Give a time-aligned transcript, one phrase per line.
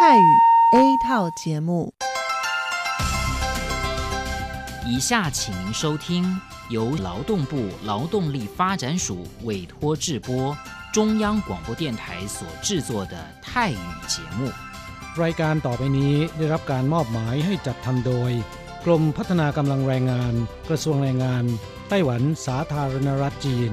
[0.00, 0.22] 泰语
[0.72, 1.92] A 套节目。
[4.86, 6.24] 以下请您收听
[6.70, 10.56] 由劳动部劳动力发展署委托制播、
[10.94, 13.76] 中央广播电台所制作的泰语
[14.08, 14.50] 节目。
[15.22, 18.30] รายการต่อไปนี้ได้รับการมอบหมายให้จัดทำโดย
[18.84, 20.34] กรมพัฒนากำลังแรงงาน
[20.68, 21.44] กระทรวงแรงงาน
[21.88, 23.72] ไต้หวันสาธารณรัฐจีน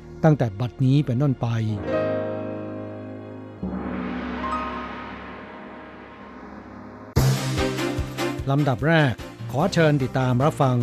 [0.23, 1.47] ตั้งแต่บัดนี้เป็นต้นไป
[8.49, 9.13] ลำดับแรก
[9.51, 10.77] ขอเชิญติดตามรับฟัง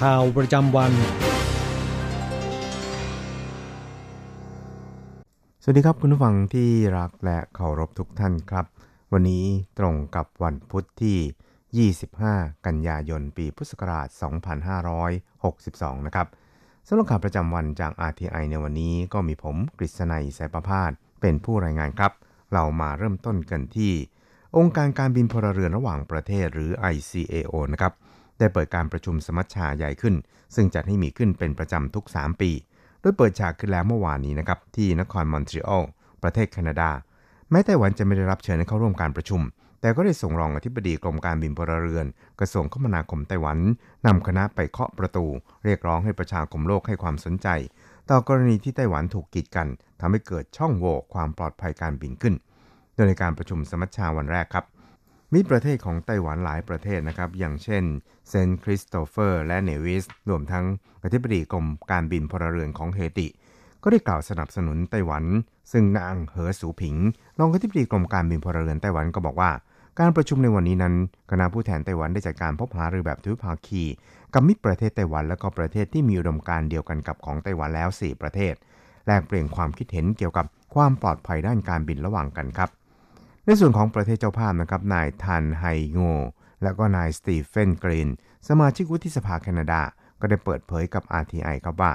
[0.00, 0.92] ข่าวประจำวัน
[5.62, 8.66] สวัสดีครับคุณผู้ฟังที่รักและเคารพทุกท่านครับ
[9.12, 9.44] วันนี้
[9.78, 11.92] ตรงกับวันพุทธที่
[12.34, 14.08] 25 กันยายน ปีพุทธศักราช
[16.02, 16.26] 2562 นะครับ
[16.90, 20.90] สำหรับข่าวประจำวันจาก RTI ในวันนี้ก็มีผมกฤษณัยสายประพาส
[21.20, 22.12] เป็นผู้รายงานครับ
[22.52, 23.92] เรามาเริ่มต้นกันที่
[24.56, 27.92] องค์การการบินพลเรือนระหว่างประเทศหรือ ICAO นะครับ
[28.38, 30.14] ได้เปิดการประชุมสมัชชาใหญ่ขึ้น
[30.54, 32.50] ซึ่งจัดให้มีขึ้นเป็นประจำทุก 3 ปี
[33.00, 35.84] โดยเปิดฉากขึ้นแล้วเมื่อวานนี้นะครับที่นครมอนทรีออล
[36.22, 36.90] ประเทศแคนาดา
[37.50, 39.40] แม้ไต้หวันจะไม่ได้รับเชิญให้เข้าร่วมการประชุม
[39.80, 42.06] แต่ก็ได้ส่งรองอธิบดีกรมการบินพลเรือน
[42.40, 43.58] กระทรวงคมนาคมไต้หวัน
[44.06, 45.26] นำคณะไปเคาะประตู
[45.64, 47.48] เรียกร้องให้ประชาคมโลกให้ความสนใจ
[48.10, 49.68] ต่อกรณีที่ไต้หวันถูกกีดกัน
[50.00, 52.34] ทำให้เกิดช่องโหว่ความปลอดภัยการบินขึ้น
[52.94, 54.64] โดยในการประชุมสมัชชาวันแรกครับ
[55.34, 57.84] มีประเทศของไต้หวันหลายประเทศนะครับ อย่างเช่น
[58.28, 60.64] เซนต์คริสโตเฟอร์และเนวิสรวมทั้ง
[61.04, 63.28] อธิบดีกรมการบินพลเรือนของเฮติ
[63.82, 65.24] ก็ได้กล่าวสนับสนุนไต้หวัน
[65.72, 66.96] ซึ่งนางเหอสูผิง
[67.38, 69.50] รองอธิบดีกรมการบินพลเรือนไต้หวันก็บอกว่า
[70.02, 70.94] การประชุมในวันนี้นั้น
[71.30, 73.84] คณะผู้แทนไต้หวันได้จัดการพบหารือแบบทวิภาคี
[74.34, 78.54] กับมิตรประเทศไต้หวันและก็ประเทศที่มีอุดมการเดียวกันกับของไต้หวันแล้ว 4 ประเทศ
[79.06, 82.70] แลกเปลี่ยนความคิดเห็นเกี่ยวกับความปลอดภัยด้านการบินระหว่างกันครับ
[83.44, 86.00] ในส่วนของประเทศเจ้าภาพนะครับ นายทันไฮโง
[86.62, 88.08] และก็นายสตีเฟนกรีน
[88.48, 89.80] สมาชิกวุฒิสภาแคนาดา
[90.20, 91.92] ก็ได้เปิดเผยกับ RTI ครับว่า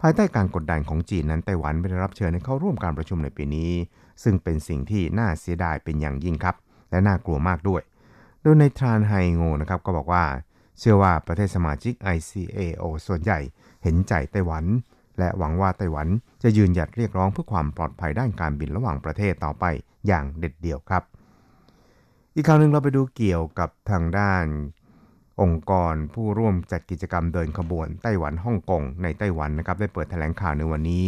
[0.00, 3.72] ภายใต้การกดดันของจีนนั้นไต้หวันไม่ได้รับเชิญให้เข้าร่วมการประชุมในปีนี้
[4.22, 6.56] ซึ่งเป็นสิ่งที่น่าเสียดายเป็นอย่างยิ่งครับ
[6.90, 7.82] และน่ากลัวมากด้วย
[8.42, 10.24] โดยในทรานไฮโงนะครับก็บอกว่า
[10.78, 13.38] เชื่อว่าประเทศสมาชิก ICAO ส่วนใหญ่
[13.82, 14.64] เห็นใจไต้หวัน
[15.18, 16.08] และหวังว่าไต้หวัน
[16.42, 19.64] จะยืนหยัดเรียกร้องเพื่อความปลอดภัยด้านการบินระหว่างประเทศต่อไป
[20.06, 21.02] อย่างเด็ดเดี่ยวครับ
[22.34, 24.44] อีกคราวหนึ่งเราไปดูเกี่ยวกับทางด้าน
[25.42, 31.06] องค์กรผู้ร่วมจัดกิจกรรมเดินขบวนไต้หวันฮ่องกงในไต้หวันนะครับได้เปิดแถลงข่าวในวันนี้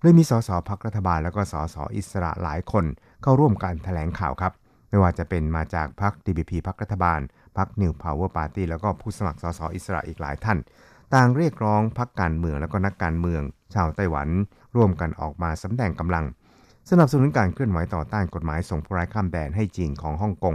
[0.00, 2.84] โดยมีสสพักรัฐบาลและก็สสอิสระหลายคน
[3.22, 4.52] เข้าร่วมการแถลงข่าวครับ
[4.92, 7.20] ไม่ว่าจะเป็นมาจากพรรค DPP พรรครัฐบาล
[7.58, 10.58] พรรค New Power Party แล้วก็ผู้สมัครสสอิสระอีกหลายท่าน
[11.14, 13.42] ต่างเรียกร้องพรรคการเมืองและก็นักการเมือง
[13.74, 14.28] ชาวไต้หวัน
[14.76, 16.24] ร่วมกันออกมาสำแดงกำลัง
[16.90, 20.54] สนับสนุนการเคลื่อนไหวต่อต้านกฎหมายส่งผู้ร้ายข้ามแดนให้จีนของฮ่องกง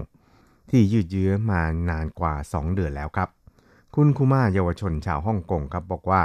[0.70, 3.30] ที่ยืดเยื้อมานานกว่า 2 เดือนแล้วครับ
[3.96, 6.22] คุณคูมาเยาวชนชาวฮ่องกงครับบอกว่า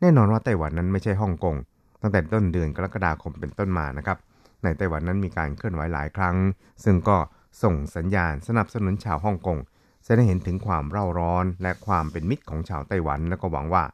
[0.00, 1.56] แน่นอนว่าไต้หวันนั้นไม่ใช่ฮ่องกง
[2.02, 4.18] ตั้งแต่ต้นเดือนกรกฎาคมเป็นต้นมานะครับ
[4.62, 6.36] ในไต้หวันนั้นมีการเคลื่อนไหวหลายครั้ง
[6.84, 7.16] ซึ่งก็
[7.62, 9.58] ส่งสัญญาณสนับสนุนชาวฮ่องกง
[10.04, 13.84] แสดงเห็นถึงความเร่าร้อนและความเป็นมิตรของชาวไต้หวันและก็หวังว่า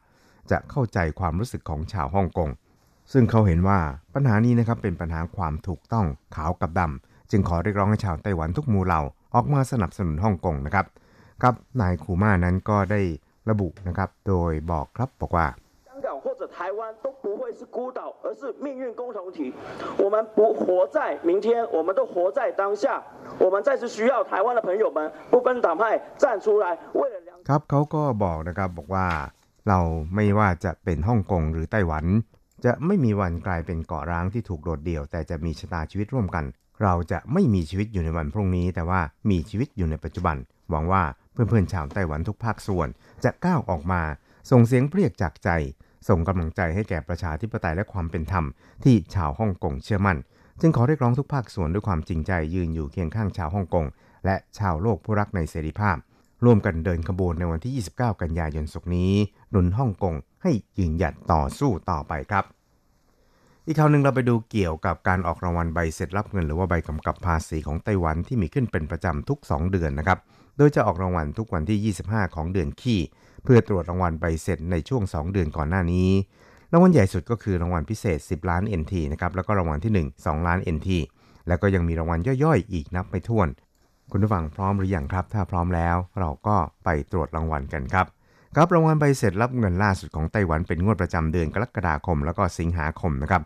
[0.51, 2.49] จะเข้าใจความรู้สึกของชาวฮ่องกง
[3.13, 3.79] ซึ่งเขาเห็นว่า
[4.13, 6.05] ปัญหานี้นะครับเป็นปัญหาความถูกต้อง
[6.35, 9.01] ขาวกับดำจึงขอเรียกร้องให้ชาวไต้หวันทุกหมู่เหล่า
[9.35, 10.85] ออกมาสนับสนุนฮ่องกงนะครับ
[11.41, 13.01] ครับนายคูมานั้นก็ได้
[13.49, 15.45] ระบุนะครับ โดยบอกครับบอกว่า
[16.22, 19.52] 或者台湾都不会是孤岛，而是命运共同体。
[19.98, 23.02] 我们不活在明天，我们都活在当下。
[23.38, 27.30] 我们再次需要台湾的朋友们不分党派站出来，为了良。
[27.48, 29.08] ครับเขาก็บอกนะครับบอกว่า
[29.68, 29.80] เรา
[30.14, 32.04] ไม่ว่าจะเป็นฮ่องกงหรือไต้หวัน
[32.64, 36.44] จะไม่มีวันกลายเป็นเกาะร้างที่ถูกโดดเดี่ยว แต่จะมีชะตาชีวิตร่วมกัน
[36.82, 39.00] เราจะไม่มีชีวิตอยู่ในวันพรุ่งนี้ แต่ว่า
[39.30, 40.36] มีชีวิตอยู่ในปัจจุบัน
[40.70, 41.02] หวังว่า
[41.32, 42.88] เพื่อนๆชาวไต้หวันทุกภาคส่วน
[43.24, 44.02] จะก้าวออกมา
[44.50, 45.50] ส่งเสียงเรียกจากใจ
[46.07, 48.45] ส่งกำลังใจให้แก่ประชาธิปไตยและความเป็นธรรม
[48.83, 50.17] ที่ชาวฮ่องกงเชื่อมั่น
[50.61, 53.85] จึงขอเรียกร้องทุกภาคส่วนด้วยความจริงใจยืนอยู่เคียงข้างชาวฮ่องกง
[54.25, 55.97] และชาวโลกผู้รักในเสรีภาพ
[56.45, 59.11] ร่วมกันเดินขบวนในวันที่ 29 กันยายนศกนี้
[59.49, 62.45] หนุนฮ่องกงให้ยืนหยัดต่อสู้ต่อไปครับ
[63.65, 70.19] อีกข่าวหนึ่งเราไปดูเกี่ยวกับการออกรางวัลใบเสร็จรับเงินหรือว่าใบกำกับภาษีของไต้หวันที่มีขึ้นเป็นประจำทุก 2 เดือนนะครับ
[70.57, 72.99] โดยจะออกรางวัลทุกวันที่ 25 ของเดือนขี้
[73.43, 76.09] เพื่อตรวจรางวัลใบเสร็จในช่วง 2 เดือนก่อนหน้านี้
[76.71, 80.89] รางวัลใหญ่สุดก็คือรางวัลพิเศษ 10 ล้าน NT นะครับ แล้วก็รางวัลที่ 1 2 ล้าน NT
[81.47, 83.47] แล้วก็ยังมีรางวัลย่อยๆ อีกนับไม่ถ้วน
[84.11, 88.05] คุณผู้ฟังพร้อมหรือยังครับ ถ้าพร้อมแล้ว เราก็ไปตรวจรางวัลกันครับ
[88.55, 93.41] ครับรางวัลใบเสร็จรับเงินล่าสุดของไต้หวันเป็นงวดประจำเดือนกรกฎาคม แล้วก็สิงหาคมนะครับ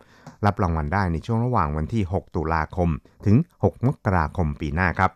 [0.46, 2.90] รับรางวัลได้ในช่วงระหว่างวันที่ 6 ตุลาคม
[3.26, 5.12] ถึง 6 มกราคมปีหน้าครับ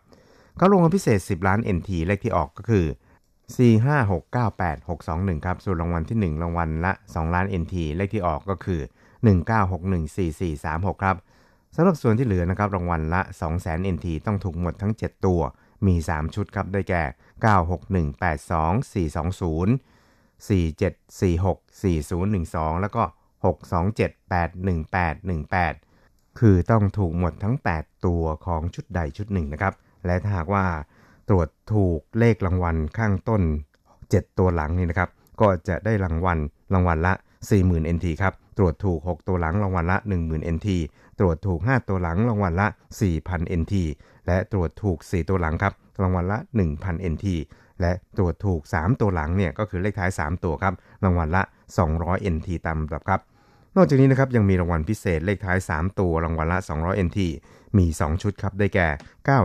[0.60, 2.84] ก็รางวัลพิเศษ 10 ล้าน NT เลขที่ออกก็คือ
[3.56, 8.80] 45698 6 2 1 ครับ ส่วนรางวัลที่ 1 รางวัลละ 2 ล้าน NT เลขที่ออกก็คือ
[10.92, 11.16] 19614436 ครับ
[11.76, 13.20] สำหรับส่วนที่เหลือนะครับรางวัลละ
[13.58, 15.40] 200,000 NT ต้องถูกหมดทั้ง 7 ตัว
[15.86, 17.02] มี 3 ชุดครับ ได้แก่
[18.10, 19.68] 96182 420
[20.48, 23.02] 4746 4012 แล้วก็
[23.44, 29.74] 627811818 คือต้องถูกหมดทั้ง 8 ตัวของชุดใดชุดหนึ่งนะครับ
[30.06, 30.66] และถ้าหากว่า
[31.28, 33.42] ตรวจถูกเลขรางวัลข้างต้น
[33.90, 35.10] 7 ตัวหลังนี่นะครับ
[35.40, 36.38] ก็จะได้รางวัล
[36.74, 37.12] รางวัลละ
[37.52, 40.68] 40,000 NT ครับ ตรวจถูก 6 ตัวหลังรางวัลละ 10,000 NT
[41.18, 42.66] ตรวจถูก 5 ตัวหลังรางวัลละ
[43.08, 43.74] 4,000 NT
[44.26, 46.38] และตรวจถูก 4 ตัวหลังครับรางวัลละ
[46.74, 47.26] 1,000 NT
[47.80, 50.74] และตรวจถูก 3 ตัวหลังเนี่ยก็คือเลขท้าย 3 ตัวครับ
[51.04, 51.42] รางวัลละ
[51.88, 53.20] 200 NT ตามลำดับครับ
[53.76, 57.18] นอกจากนี้นะครับยังมีรางวัลพิเศษเลขท้าย 3 ตัวรางวัลละ 200 NT
[57.78, 58.88] มี 2 ชุดครับได้แก่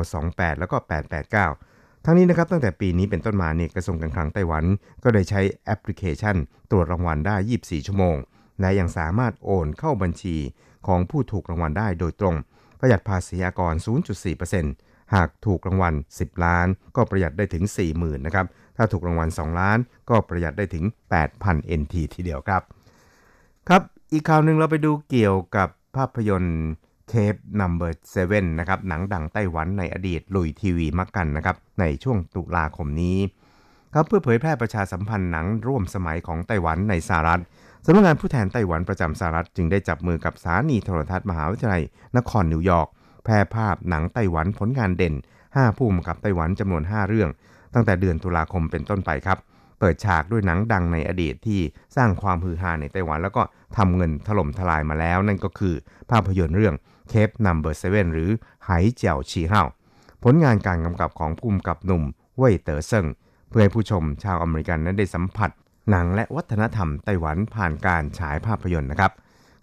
[0.02, 0.78] 928 แล้วก็
[1.42, 4.64] 889 ทั้งนี้นะครับตั้งแต่ปีนี้เป็นต้นมาเนี่ยกระทรวงการคลังไต้หวัน
[5.04, 6.36] ก็ได้ใช้แอปพลิเคชัน
[6.72, 8.16] ตรวจรางวัลได้ 24 ชั่วโมง
[8.62, 10.38] และยังสามารถโอนเข้าบัญชี
[10.88, 12.36] ของผู้ถูกรางวัลได้โดยตรง
[12.80, 13.74] ประหยัดภาษีอากร
[14.44, 18.46] 0.4%หากถูกรางวัล 10 ล้าน ก็ประหยัดได้ถึง 40,000นะครับ
[18.78, 19.78] ถ้าถูกรางวัล 2 ล้าน
[20.10, 20.86] ก็ประหยัดได้ถึง
[21.28, 22.62] 8,000 NT ทีเดียวครับ
[23.70, 23.82] ครับ
[24.14, 26.60] อีกข่าวหนึ่งเราไปดูเกี่ยวกับภาพยนตร์
[27.10, 27.92] เทป Number
[28.26, 33.18] 7นะครับหนังดังไต้หวันในอดีตลุยทีวีมักกันนะครับในช่วงตุลาคมนี้
[33.94, 37.42] ครับเพื่อเผยแพร่ประชาสัมพันธ์หนังร่วมสมัยของไต้หวันในสหรัฐ
[37.86, 41.84] สำนักงานผู้แทนไต้หวันประจำสหรัฐจึงได้จับมือกับสถานีโทรทัศน์มหาวิทยาลัย
[42.18, 42.88] นครนิวยอร์ก
[43.24, 47.30] แพร่ภาพหนังไต้หวันผลงานเด่น 5 ผู้กำกับไต้หวันจำนวน 5 เรื่อง
[47.74, 49.38] ตั้งแต่เดือนตุลาคมเป็นต้นไปครับ
[49.80, 51.60] เปิดฉากด้วยหนังดังในอดีตที่
[51.96, 53.44] สร้างความฮือฮาในไต้หวัน แล้วก็
[53.78, 55.76] ทำเงินถล่มทลายมาแล้ว นั่นก็คือ
[56.12, 56.76] ภาพยนตร์เรื่อง
[57.10, 58.30] เคปนัมเบอร์เซเว่นหรือ
[58.66, 59.64] ไหเจียวชีเฮา
[60.24, 62.04] ผลงานการกำกับของผู้กำกับหนุ่ม
[62.38, 63.06] เว่ยเต๋อเซิง
[63.50, 65.50] เพื่อให้ผู้ชมชาวอเมริกันนั้นได้สัมผัส
[65.90, 69.12] หนังและวัฒนธรรมไต้หวันผ่านการฉายภาพยนตร์นะครับ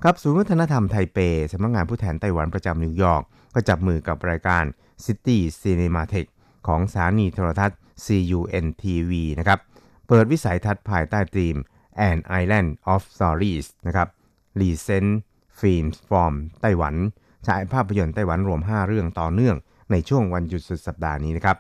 [0.03, 1.19] ครับศูนย์วัฒนธรรมไทเป
[1.53, 3.23] สำนักงานผู้แทนไต้หวันประจำนิวยอร์ก
[3.55, 4.65] ก็จับมือกับรายการ
[5.05, 6.31] City Cinematheque
[6.67, 9.59] ของสถานีโทรทัศน์ CUNTV นะครับ
[10.09, 11.57] เปิดวิสัยทัศน์ภายใต้ธีม
[12.09, 14.09] An Island of Stories นะครับ
[14.61, 15.11] Recent
[15.59, 16.95] Films from Taiwan
[17.47, 19.57] ฉายภาพยนตร์ไต้หวันรวม 5 เรื่องต่อเนื่อง
[19.91, 21.57] ในช่วงวันหยุดสุดสัปดาห์นี้นะครับ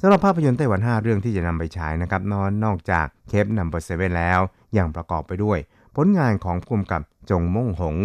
[0.00, 4.40] สำหรับภาพยนตร์ไต้หวัน 5 เรื่องที่จะนำไปฉายนะครับนอนนอกจาก Cape Number Seven แล้ว
[4.76, 5.58] ยังประกอบไปด้วย
[5.94, 7.96] ผลงานของผู้กำกับจงม่งหง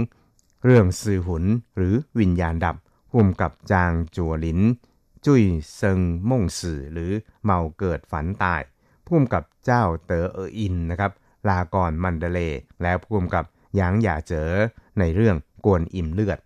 [0.65, 1.43] เรื่อง失魂
[1.75, 2.75] หรือวิญญาณดับ
[3.12, 4.59] ผู้กำกับจางจัวหลิน
[5.25, 7.11] 醉生夢死หรือ
[7.43, 8.61] เมาเกิดฝันตาย
[9.12, 11.12] ผู้กำกับเจ้าเต๋อเอออินนะครับ
[11.50, 12.39] ลากรมันเดเล
[12.84, 14.51] แล้วภูมิกับหยางหย่าเจ๋อ
[15.00, 16.39] ในเรื่องกวนอิ่มเลือด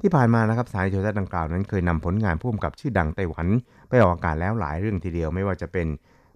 [0.00, 3.46] ที่ผ่านมานะครับสายโทรทัศน์ดังกล่าวนั้นเคยนำผลงานผู้กำกับชื่อดังไต้หวัน
[3.88, 5.86] ไปออกอากาศแล้วหลายเรื่องทีเดียวไม่ว่าจะเป็น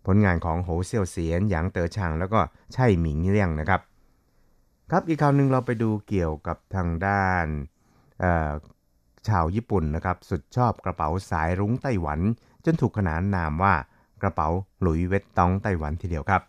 [0.07, 2.41] ผลงานของโหเซียวเสียนหยางเต๋อชางแล้วก็
[2.73, 3.81] ไช่หมิงเลี่ยงนะครับ
[4.91, 7.47] ครับอีกคราวหนึ่งเราไปดูเกี่ยวกับทางด้าน
[9.29, 12.21] ชาวญี่ปุ่นนะครับสุดชอบกระเป๋าสายรุ้งไต้หวัน
[12.65, 13.75] จนถูกขนานนามว่า
[14.23, 14.49] กระเป๋า
[14.81, 16.43] หลุยเวตตองไต้หวันทีเดียวครับ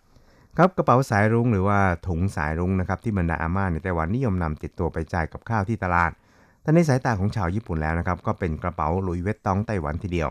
[0.57, 6.12] ครับกระเป๋าสายรุ้งหรือว่าถุงสายรุ้งนะครับที่บรรดาอาม่าในไต้หวันนิยมนำติดตัวไปจ่ายกับข้าวที่ตลาด
[6.62, 10.29] แต่ในสายตาของชาวญี่ปุ่นแล้วนะครับก็เป็นกระเป๋าหลุยเวตตองไต้หวันทีเดียว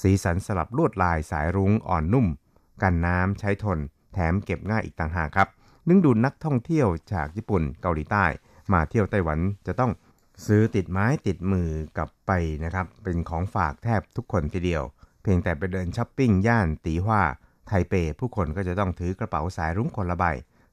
[0.00, 2.26] สีสันสลับลวดลายสายรุ้งอ่อนนุ่ม
[2.82, 3.78] กันน้ำใช้ทน
[4.12, 5.48] แถมเก็บง่ายอีกต่างหากครับ
[5.88, 8.24] ดึงดูดนักท่องเที่ยวจากญี่ปุ่นเกาหลีใต้
[8.72, 9.92] มาเที่ยวไต้หวันจะต้อง
[10.46, 12.30] ซื้อติดไม้ติดมือกลับไป
[12.64, 14.82] นะครับเป็นของฝากแทบทุกคนทีเดียว
[15.24, 17.22] เพียงแต่ไปเดินช้อปปิ้งย่านตีหว่า
[17.66, 20.24] ไทเปผู้คนก็จะต้องถือกระเป๋าสายรุ้งคนละใบ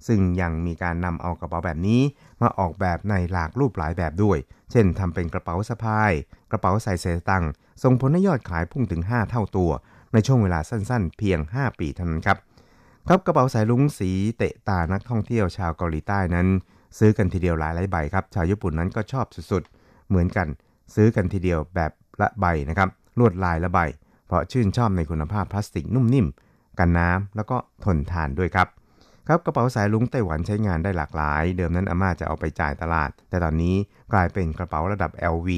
[0.08, 2.02] ซึ่งยังมีการนำเอากระเป๋าแบบนี้
[2.42, 4.38] มาออกแบบในหลากรูปหลายแบบด้วย
[4.72, 6.12] เช่นทำเป็นกระเป๋าสะพาย
[6.52, 7.44] กระเป๋าใส่เศษตัง
[7.84, 9.72] ส่งผลให้ยอดขายพุ่งถึง 5 เท่าตัว
[10.14, 12.38] ในช่วงเวลาสั้นๆ เพียง 5 ปีเท่านั้นครับ
[13.08, 16.48] ครับกระเป๋าสายรุ้งสีเตะตานักท่องเที่ยวชาวเกาหลีใต้นั้น
[16.98, 20.48] ซื้อกันทีเดียวหลายหลายใบครับ ชาวญี่ปุ่นนั้นก็ชอบสุดๆ เหมือนกัน
[20.96, 21.92] ซื้อกันทีเดียวแบบ
[22.22, 22.90] ละใบนะครับ
[23.20, 23.80] ลวดลายละใบ
[24.32, 26.28] เพราะชื่นชอบในคุณภาพพลาสติกนุ่มนิ่ม
[26.80, 28.68] กันน้ำแล้วก็ทนทานด้วยครับ
[29.28, 33.76] ครับกระเป๋าสายลุงไต้หวันใช้งานได้หลากหลาย เดิมนั้นอาม่าจะเอาไปจ่ายตลาด แต่ตอนนี้
[34.14, 35.50] กลายเป็นกระเป๋าระดับ LV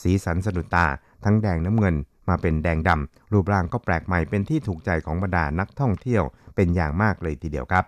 [0.00, 0.86] สีสันสะดุดตา
[1.24, 1.94] ทั้งแดงน้ำเงิน
[2.28, 6.22] มาเป็นแดงดำรูปร่างก็แปลกใหม่เป็นที่ถูกใจของบรรดานักท่องเที่ยว
[6.54, 7.84] เป็นอย่างมากเลยทีเดียวครับ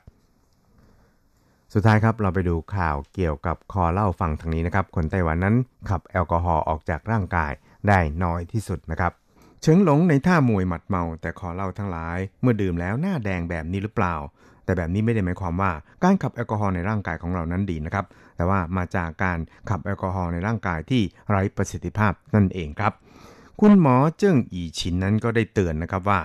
[1.74, 5.56] สุดท้ายครับเราไปดูข่าวเกี่ยวกับคอเล่าฟังทางนี้นะครับ คนไต้หวันนั้น
[5.88, 7.52] ขับแอลกอฮอล์ออกจากร่างกาย
[7.88, 9.12] ได้น้อยที่สุดนะครับ
[9.62, 14.14] เฉิงหลงในท่ามวยหมัดเมา แต่ขอเล่าทั้งหลาย เมื่อดื่มแล้วหน้าแดงแบบนี้หรือเปล่า
[14.64, 15.72] แต่แบบนี้ไม่ได้หมายความว่า
[16.04, 18.04] การขับแอลกอฮอล์ในร่างกายของเรานั้นดีนะครับ
[18.36, 19.38] แต่ว่ามาจากการ
[19.68, 22.92] ขับแอลกอฮอล์ในร่างกายที่ไร้ประสิทธิภาพนั่นเองครับ
[23.60, 26.20] คุณหมอเจิ้งอีชินนั้นก็ได้เตือนนะครับว่า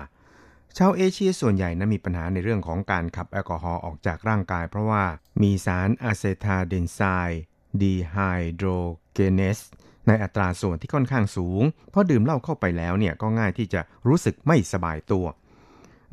[0.78, 5.04] ชาวเอเชียส่วนใหญ่นั้นมีปัญหาในเรื่องของการขับแอลกอฮอล์ออกจากร่างกาย เพราะว่า
[5.42, 9.60] มีสาร acetaldehyde dehydrogenase
[10.08, 15.26] ในอัตราส่วนที่ค่อนข้างสูง เพราะดื่มเหล้าเข้าไปแล้วเนี่ยก็ง่ายที่จะรู้สึกไม่สบายตัว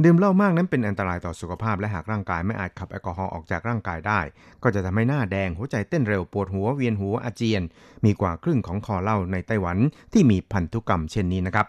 [0.04, 4.20] ดื่มเหล้ามากนั้นเป็นอันตรายต่อสุขภาพและหากร่างกายไม่อาจขับแอลกอฮอล์ออกจากร่างกายได้
[4.62, 7.62] ก็จะทำให้หน้าแดงหัวใจเต้นเร็วปวดหัวเวียนหัวอาเจียน
[8.04, 9.78] มีกว่าครึ่งของคอเหล้าในไต้หวัน
[10.12, 11.66] ที่มีพันธุกรรมเช่นนี้นะครับ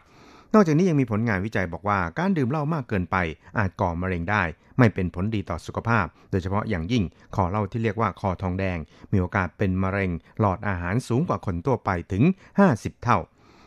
[0.55, 3.15] นอกจากนี้ยังมีผลงานวิจัยบอกว่าการดื่มเหล้ามากเกินไป
[3.57, 4.43] อาจก่อมะเร็งได้
[4.77, 7.03] ไม่เป็นผลดีต่อสุขภาพ โดยเฉพาะอย่างยิ่ง
[7.35, 8.77] คอเหล้าที่เรียกว่าคอทองแดง
[9.11, 12.23] มีโอกาสเป็นมะเร็ง หลอดอาหารสูงกว่าคนทั่วไปถึง
[12.63, 13.19] 50 เท่า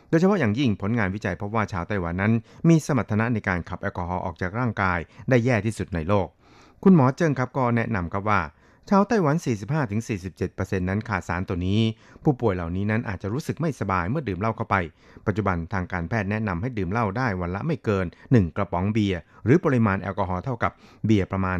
[0.09, 2.33] โดยเฉพาะอย่างยิ่งผลงานวิจัยพบว่าชาวไต้หวันนั้น
[2.69, 6.27] มีสมรรถนะในการขับแอลกอฮอล์ออกจากร่างกาย ได้แย่ที่สุดในโลก
[6.83, 8.41] คุณหมอเจิ้งครับก็แนะนำครับว่า
[8.91, 9.35] ชาวไต้หวัน
[10.07, 11.81] 45-47%นั้นขาดสารตัวนี้
[12.23, 14.75] ผู้ป่วยเหล่านี้นั้นอาจจะรู้สึกไม่สบายเมื่อดื่มเหล้าเข้าไป
[15.27, 20.71] ปัจจุบันทางการแพทย์แนะนำให้ดื่มเหล้าได้วันละไม่เกิน 1 กระป๋องเบียร์ หรือปริมาณแอลกอฮอล์เท่ากับ
[21.05, 21.59] เบียร์ประมาณ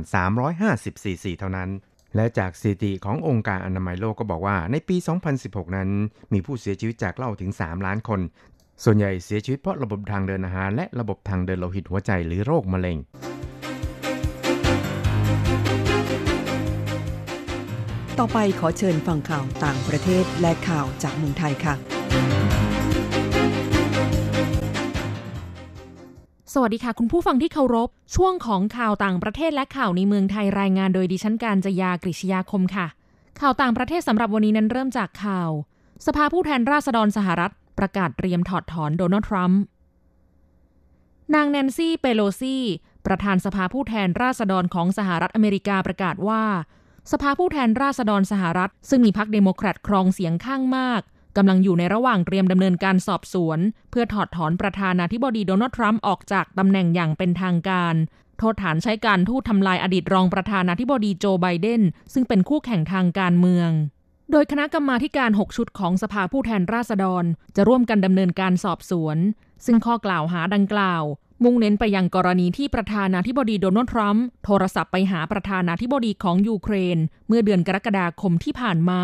[0.51, 1.69] 350ซีซีเท่านั้น
[2.15, 4.98] และจากสถิติขององค์การอนามัยโลกก็บอกว่าในปี
[5.38, 5.89] 2016 นั้น
[6.34, 8.19] มีผู้เสียชีวิตจากเหล้าถึง 3 ล้านคน
[8.84, 13.00] ส่วนใหญ่เสียชีวิตเพราะระบบทางเดินอาหาร และระบบทางเดินโลหิตหัวใจหรือโรคมะเร็ง
[18.19, 21.75] ต่อไปขอเชิญฟังข่าวต่างประเทศและข่าวจากเมืองไทยค่ะ
[26.53, 32.88] สวัสดีค่ะ คุณผู้ฟังที่เคารพ ช่วงของข่าวต่างประเทศและข่าวในเมืองไทยรายงานโดยดิฉันการจยากริชยาคมค่ะ
[33.41, 35.50] ข่าวต่างประเทศสำหรับวันนี้นั้นเริ่มจากข่าว
[36.05, 39.62] สภาผู้แทนราษฎรสหรัฐ ประกาศเตรียมถอดถอนโดนัลด์ทรัมป์
[41.36, 42.57] นางแนนซี่เปโลซี
[43.05, 46.43] ประธานสภาผู้แทนราษฎรของสหรัฐอเมริกาประกาศว่า
[47.12, 51.02] สภาผู้แทนราษฎรสหรัฐ ซึ่งมีพรรคเดโมแครตครองเสียงข้างมาก
[51.38, 53.60] กำลังอยู่ในระหว่างเตรียมดำเนินการสอบสวน
[53.92, 57.96] เพื่อถอดถอนประธานาธิบดีโดนัลด์ทรัมป์ออกจากตำแหน่งอย่างเป็นทางการ
[58.38, 61.82] โทษฐานใช้การทูตทำลายอดีตรองประธานาธิบดีโจไบเดน
[62.14, 63.70] ซึ่งเป็นคู่แข่งทางการเมือง
[64.32, 67.24] โดยคณะกรรมการ 6 ชุดของสภาผู้แทนราษฎร
[67.56, 69.18] จะร่วมกันดำเนินการสอบสวน
[69.66, 71.04] ซึ่งข้อกล่าวหาดังกล่าว
[71.44, 79.01] มุ่งเน้นไปยังกรณีที่ประธานาธิบดีโดนัลด์ทรัมป์โทรศัพท์ไปหาประธานาธิบดีของยูเครน เมื่อเดือนกรกฎาคมที่ผ่านมา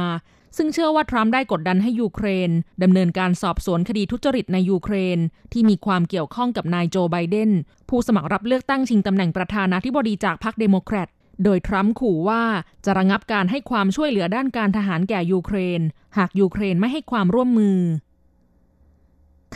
[0.58, 2.50] ซึ่งเชื่อว่าทรัมป์ได้กดดันให้ยูเครน
[2.84, 5.18] ดำเนินการสอบสวนคดีทุจริตในยูเครน
[5.52, 7.52] ที่มีความเกี่ยวข้องกับนายโจไบเดน
[7.90, 11.08] ผู้สมัครรับเลือกตั้งชิงตำแหน่งประธานาธิบดีจากพรรคเดโมแครต
[11.44, 12.44] โดยทรัมป์ขู่ว่า
[12.86, 15.82] จะระงับการให้ความช่วยเหลือด้านการทหารแก่ยูเครน
[16.18, 17.80] หากยูเครนไม่ให้ความร่วมมือ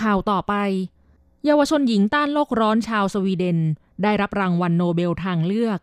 [0.02, 0.54] ข่าวต่อไป
[1.46, 3.60] เยาวชนหญิงต้านโลกร้อนชาวสวีเดน
[4.04, 5.80] ได้รับรางวัลโนเบลทางเลือก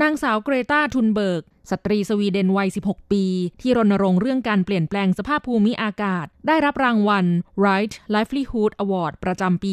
[0.00, 3.24] นางสาวเกรตาทุนเบิร์ก สตรีสวีเดนวัย 16 ปี
[3.60, 7.26] ที่รณรงค์เรื่องการเปลี่ยนแปลงสภาพภูมิอากาศ ได้รับรางวัล
[7.64, 9.72] Right Livelihood Award ประจำปี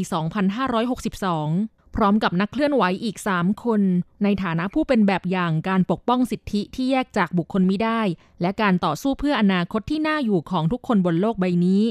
[1.18, 3.82] 2562 พร้อมกับนักเคลื่อนไหวอีก 3 คน
[4.24, 8.02] ในฐานะผู้เป็นแบบอย่างการปกป้องสิทธิที่แยกจากบุคคลไม่ได้
[8.42, 11.84] และการต่อสู้เพื่ออนาคตที่น่าอยู่ของทุกคนบนโลกใบนี้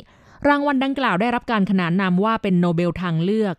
[0.48, 3.56] รางวัลดังกล่าวได้รับการขนานนามว่าเป็นโนเบลทางเลือก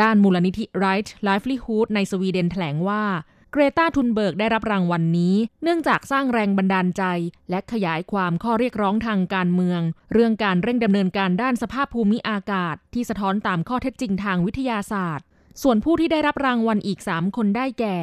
[0.00, 3.04] ด้านมูลนิธิ Right Livelihood ในสวีเดนแถลงว่า
[3.52, 7.02] เกรตาทุนเบิร์กได้รับรางวัลนี้ เนื่องจากสร้างแรงบันดาลใจ
[7.50, 9.80] และขยายความข้อเรียกร้องทางการเมือง
[10.12, 15.24] เรื่องการเร่งดำเนินการด้านสภาพภูมิอากาศ ที่สะท้อนตามข้อเท็จจริงทางวิทยาศาสตร์
[15.62, 17.98] ส่วนผู้ที่ได้รับรางวัลอีก 3 คนได้แก่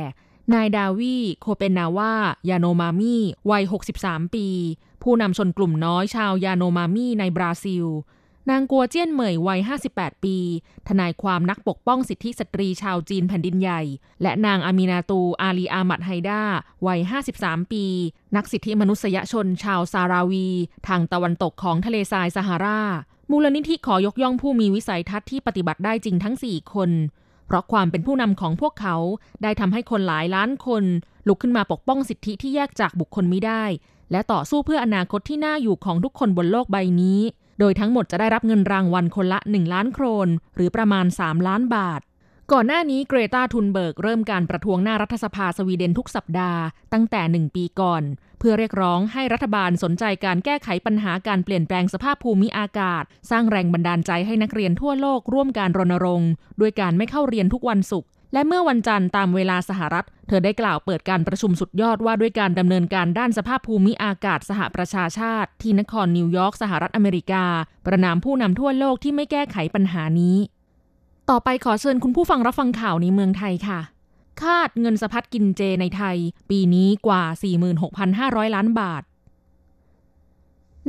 [0.54, 2.14] นายดาวีโคเปนนาวา
[2.50, 3.16] ยาโนมามี
[3.52, 3.64] วัย
[3.98, 4.48] 63 ปี
[5.04, 7.86] ผู้นำชนกลุ่มน้อยชาวยาโนมามีในบราซิล
[8.50, 9.60] นางกัวเจี้ยนเหมยวัย
[9.92, 10.38] 58 ปี
[10.88, 13.82] ทนายความนักปกป้องสิทธิสตรีชาวจีนแผ่นดินใหญ่
[14.22, 16.42] และนางอามินาตู อาลีอามัดไฮด้า
[16.88, 17.00] วัย
[17.36, 17.86] 53 ปี
[18.36, 20.48] นักสิทธิมนุษยชนชาวซาราวี
[20.88, 22.82] ทางตะวันตกของทะเลทรายซาฮารา
[23.32, 26.90] มูลนิธิขอยกย่องผู้มีวิสัยทัศน์ที่ปฏิบัติได้จริงทั้ง 4 คน
[27.48, 28.96] เพราะความเป็นผู้นำของพวกเขา
[29.44, 30.84] ได้ทำให้คนหลายล้านคน
[31.28, 33.64] ลุกขึ้นมาปกป้องสิทธิที่แยกจากบุคคลไม่ได้
[34.12, 37.20] และต่อสู้เพื่ออนาคตที่น่าอยู่ของทุกคนบนโลกใบนี้
[37.60, 42.02] โดยทั้งหมดจะได้รับเงินรางวัลคนละ 1 ล้านโครน หรือประมาณ 3 ล้านบาท
[42.52, 46.62] ก่อนหน้านี้เกรตาทุนเบิร์กเริ่มการประท้วงหน้ารัฐสภาสวีเดนทุกสัปดาห์
[46.94, 48.04] ตั้งแต่ 1 ปีก่อน
[48.40, 67.46] เพื่อเรียกร้องให้รัฐบาลสนใจการแก้ไขปัญหาการเปลี่ยนแปลงสภาพภูมิอากาศ สร้างแรงบันดาลใจให้นักเรียนทั่วโลกร่วมการรณรงค์ ด้วยการไม่เข้าเรียนทุกวันศุกร์ และเมื่อวันจันทร์ตามเวลาสหรัฐ เธอได้กล่าวเปิดการประชุมสุดยอดว่าด้วยการดำเนินการด้านสภาพภูมิอากาศสหประชาชาติ ที่นครนิวยอร์กสหรัฐอเมริกา
[67.86, 70.38] ประนามผู้นำทั่วโลกที่ไม่แก้ไขปัญหานี้
[71.30, 73.80] ต่อไปขอเชิญคุณผู้ฟังรับฟังข่าวในเมืองไทยค่ะ
[74.42, 76.18] คาดเงินสะพัดกินเจในไทย
[76.50, 77.24] ปีนี้กว่า
[77.90, 79.04] 46,500 ล้านบาท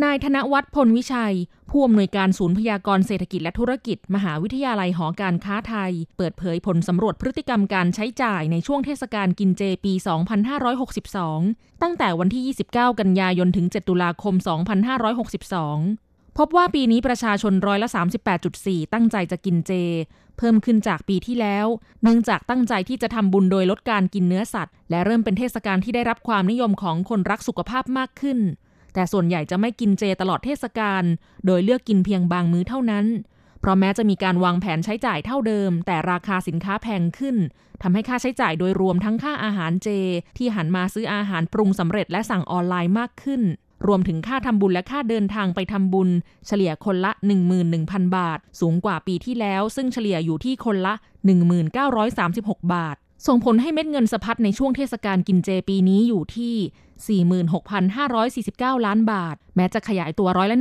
[0.05, 1.35] นายธนวัฒน์พลวิชัย
[1.71, 9.93] ผู้อำนวยการศูนย์พยากรเศรษฐกิจและธุรกิจ มหาวิทยาลัยหอการค้าไทย เปิดเผยผลสำรวจพฤติกรรมการใช้จ่ายในช่วงเทศกาลกินเจปี
[10.87, 14.35] 2562 ตั้งแต่วันที่ 29 กันยายนถึง 7 ตุลาคม
[15.57, 17.89] 2562 พบว่าปีนี้ประชาชนร้อยละ
[18.41, 19.73] 38.4 ตั้งใจจะกินเจ
[20.39, 21.67] เพิ่มขึ้นจากปีที่แล้ว
[22.03, 28.41] เนื่องจากตั้งใจที่จะทำบุญโดยลดการกินเนื้อสัตว์ และเริ่มเป็นเทศกาลที่ได้รับความนิยมของคนรักสุขภาพมากขึ้น
[28.97, 31.03] แต่ส่วนใหญ่จะไม่กินเจตลอดเทศกาล
[31.47, 33.07] โดยเลือกกินเพียงบางมื้อเท่านั้น
[33.61, 37.37] เพราะแม้จะมีการวางแผนใช้จ่ายเท่าเดิม แต่ราคาสินค้าแพงขึ้น
[37.83, 39.89] ทำให้ค่าใช้จ่ายโดยรวมทั้งค่าอาหารเจ
[40.39, 43.43] ที่หันมาซื้ออาหารปรุงสำเร็จและสั่งออนไลน์มากขึ้น
[43.87, 46.09] รวมถึงค่าทำบุญและค่าเดินทางไปทำบุญ
[46.47, 47.13] เฉลี่ยคนละ
[47.65, 50.95] 11,000 บาท สูงกว่าปีที่แล้ว ซึ่งเฉลี่ยอยู่ที่คนละ
[51.83, 56.55] 1936 บาทส่งผลให้เม็ดเงินสะพัดในช่วงเทศกาลกินเจปีนี้อยู่ที่
[56.97, 60.57] 46,549 ล้านบาท แม้จะขยายตัวร้อยละ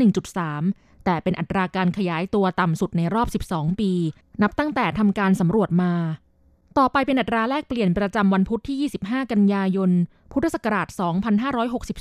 [0.50, 3.92] 1.3 แต่เป็นอัตราการขยายตัวต่ำสุดในรอบ 12 ปี
[4.42, 5.94] นับตั้งแต่ทำการสำรวจมา
[6.78, 9.92] ต่อไปเป็นอัตราแลกเปลี่ยนประจำวันพุธที่ 25 กันยายน
[10.32, 10.88] พุทธศักราช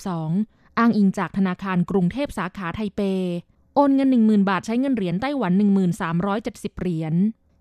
[0.02, 3.00] 2562 อ้างอิงจากธนาคารกรุงเทพสาขาไทเป
[3.74, 5.52] โอนเงิน 10,000 บาทใช้เงินเหรียญไต้หวัน
[6.16, 7.14] 1370 เหรียญ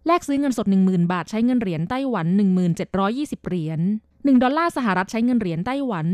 [0.08, 2.28] แลกซื้อเงินสด 10,000 บาทใช้เงินเหรียญไต้หวัน
[2.88, 3.80] 1720 เหรียญ
[4.26, 6.06] 1 ดอลลาร์สหรัฐใช้เงินเหรียญไต้หวัน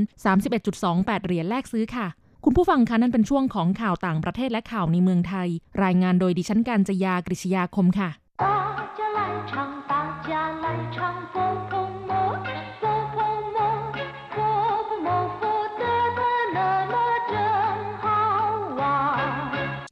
[0.59, 2.07] 31.28 เหรียญแลกซื้อค่ะ
[2.45, 5.49] คุณผู้ฟังคะนั่นเป็นช่วงของข่าวต่างประเทศและข่าวในเมืองไทย
[5.83, 8.09] รายงานโดยดิฉันการจยากริชยาคมค่ะ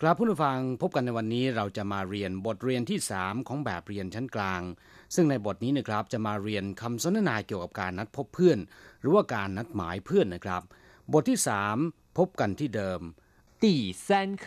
[0.01, 4.61] ครับผู้ฟังพบกันในวันนี้เราจะมาเรียนบทเรียนที่ 3 ของแบบเรียนชั้นกลาง
[5.14, 8.58] ซึ่งในบทนี้นะครับจะมาเรียนคำสนทนาเกี่ยวกับการนัดพบเพื่อน
[9.00, 10.62] หรือว่าการนัดหมายเพื่อนนะครับ
[11.12, 11.38] บทที่
[11.78, 13.00] 3 พบกันที่เดิม
[13.62, 13.64] 第
[14.04, 14.06] 三
[14.42, 14.44] 课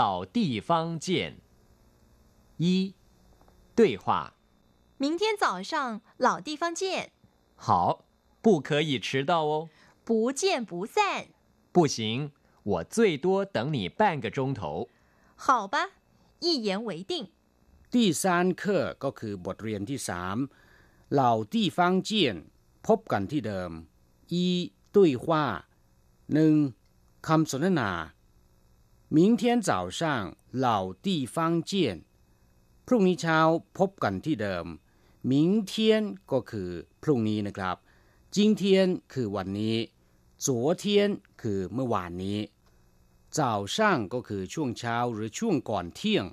[0.00, 0.70] 老地方
[1.04, 1.06] 见
[2.62, 2.64] 一
[3.78, 4.04] 对话
[5.02, 5.72] 明天早上
[6.26, 7.12] 老地方见
[7.56, 8.04] 好
[8.42, 9.52] 不可以迟到哦
[10.04, 11.26] 不见不散
[11.72, 12.32] 不行
[12.62, 14.88] 我最多等你半个钟头。
[15.34, 15.92] 好吧，
[16.40, 17.30] 一言为定。
[17.92, 18.22] 第三
[18.60, 18.62] 课
[19.04, 20.36] ก็คือบทเรียนที่สาม
[21.12, 22.36] เหล่าที่ฟังเจียน
[22.86, 23.70] พบกันที่เดิม
[24.32, 24.46] อี
[24.94, 25.46] ตุ้ยว่า
[26.32, 26.54] หนึ่ง
[27.26, 27.90] คำสนทนา
[29.16, 30.00] 明天早上
[30.64, 30.66] 老
[31.06, 31.36] 地方
[31.70, 31.72] 见
[32.86, 33.38] พรุ่งนี้เช้า
[33.78, 34.66] พบกันที่เดิม
[35.30, 35.32] 明
[35.70, 35.72] 天
[36.32, 36.70] ก็คือ
[37.02, 37.76] พรุ่งนี้นะครับ
[38.34, 38.62] 今天
[39.12, 39.76] คือวันนี้
[40.44, 40.46] 昨
[40.82, 40.84] 天
[41.42, 42.38] คือเมื่อวานนี้
[43.36, 46.24] จ้าช่างก็คือช่วงเช้าหรือช่วงก่อนเที่ยง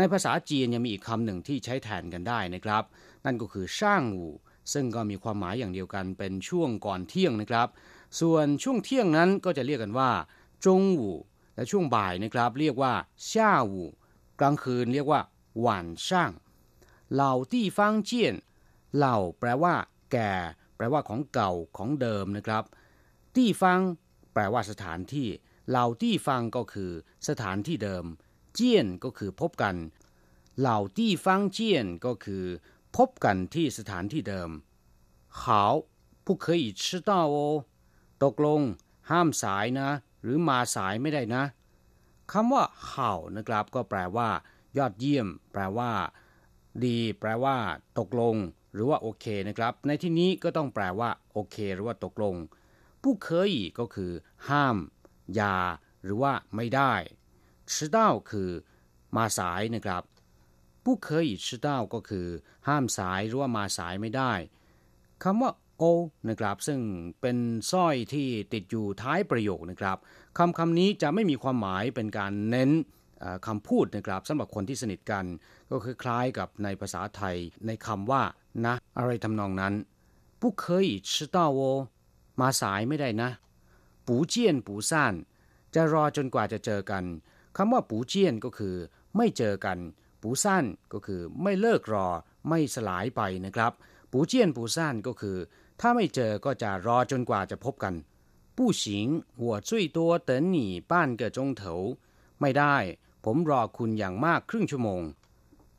[0.00, 2.84] ในภาษาจีนยังมีอีกคำหนึ่งที่ใช้แทนกันได้นะครับ
[3.24, 4.28] นั่นก็คือช่างหู
[4.72, 7.68] ซึ่งก็มีความหมายอย่างเดียวกันเป็นช่วงก่อนเที่ยงนะครับ
[8.20, 10.10] ส่วนช่วงเที่ยงนั้นก็จะเรียกกันว่า
[10.64, 11.10] จงหู
[11.54, 12.92] และช่วงบ่ายนะครับเรียกว่า
[13.30, 13.82] ช่าหู
[14.40, 15.20] กลางคืนเรียกว่า
[15.60, 16.30] หวานช่าง
[17.12, 18.34] เหล่าที่ฟังเจียน
[18.96, 19.74] เหล่าแปลว่า
[20.12, 20.32] แก่
[20.76, 22.64] แปลว่าของเก่าของเดิมนะครับ
[23.36, 23.78] ที่ฟัง
[24.32, 25.28] แปลว่าสถานที่
[25.68, 26.90] เหล่าที่ฟังก็คือ
[27.28, 28.04] สถานที่เดิม
[28.53, 29.75] เจียนก็คือพบกัน
[30.59, 32.45] เหล่าที่ฟังเจียนก็คือ
[32.95, 34.49] พบกันที่สถานที่เดิม
[35.41, 35.43] 好
[36.25, 37.37] 不可以迟到哦
[38.23, 38.61] ตกลง
[39.09, 39.89] ห้ามสายนะ
[40.21, 41.43] หรือมาสายไม่ได้นะ
[42.31, 44.29] คำว่าเห่านะครับ ก็แปลว่า
[44.77, 45.91] ยอดเยี่ยม แปลว่า
[46.85, 47.57] ดี แปลว่า
[47.99, 48.35] ตกลง
[48.73, 52.35] หรือว่าโอเคนะครับ ในที่นี้ก็ต้องแปลว่า โอเค หรือว่าตกลง
[53.01, 54.11] ผู้เคยก็คือ
[54.49, 54.77] ห้าม
[55.35, 55.55] อย่า
[56.03, 56.93] หรือว่าไม่ได้
[57.71, 57.97] 迟到
[58.29, 58.49] คือ
[59.15, 60.03] มาสายนะครับ
[60.83, 62.27] 不可以迟到ก็คือ
[62.67, 64.33] ห้ามสายหรือว่ามาสายไม่ได้
[65.23, 65.83] คำว่าโอ
[66.29, 66.79] นะครับ ซึ่ง
[67.21, 67.37] เป็น
[67.71, 69.97] สร้อยที่ติดอยู่ท้ายประโยคนะครับ
[70.37, 72.71] คำคำนี้จะไม่มีความหมายเป็นการเน้น
[73.47, 75.25] คำพูดนะครับสำหรับคนที่สนิทกัน
[75.71, 77.35] ก็คือคล้ายกับในภาษาไทย
[77.67, 78.23] ในคำว่า
[78.65, 79.73] นะ อะไรทำนองนั้น
[80.41, 81.61] 不可以迟到哦
[82.41, 83.29] มาสายไม่ได้นะ
[84.07, 85.13] ปูเจียนปูซ่าน
[85.73, 87.03] จะรอจนกว่าจะเจอกัน
[87.57, 88.75] คำว่าปูเจียนก็คือ
[89.17, 89.77] ไม่เจอกัน
[90.21, 92.07] ปูซ่านก็คือ ไม่เลิกรอ
[92.49, 93.71] ไม่สลายไปนะครับ
[94.11, 95.37] ปูเจียนปูซ่านก็คือ
[95.81, 97.93] ถ้าไม่เจอก็จะรอจนกว่าจะพบกัน
[98.57, 98.83] 不行
[99.43, 99.97] 我最多
[100.29, 100.57] 等你
[100.91, 101.61] 半个钟头
[102.41, 102.75] ไม่ได้
[103.25, 105.01] ผมรอคุณอย่างมากครึ่งชั่วโมง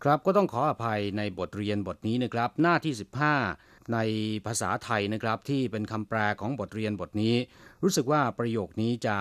[0.03, 2.95] ครับก็ต้องขออภัยในบทเรียนบทนี้นะครับ หน้าที่
[3.43, 3.99] 15ใน
[4.47, 7.35] ภาษาไทยนะครับที่เป็นคำแปลของบทเรียนบทนี้
[7.83, 9.17] รู้สึกว่าประโยคนี้จะ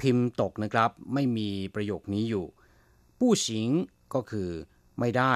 [0.00, 2.46] พิมพ์ตกนะครับ ไม่มีประโยคนี้อยู่
[3.18, 3.68] ผู้หญิง
[4.14, 4.50] ก็คือ
[4.98, 5.34] ไม่ได้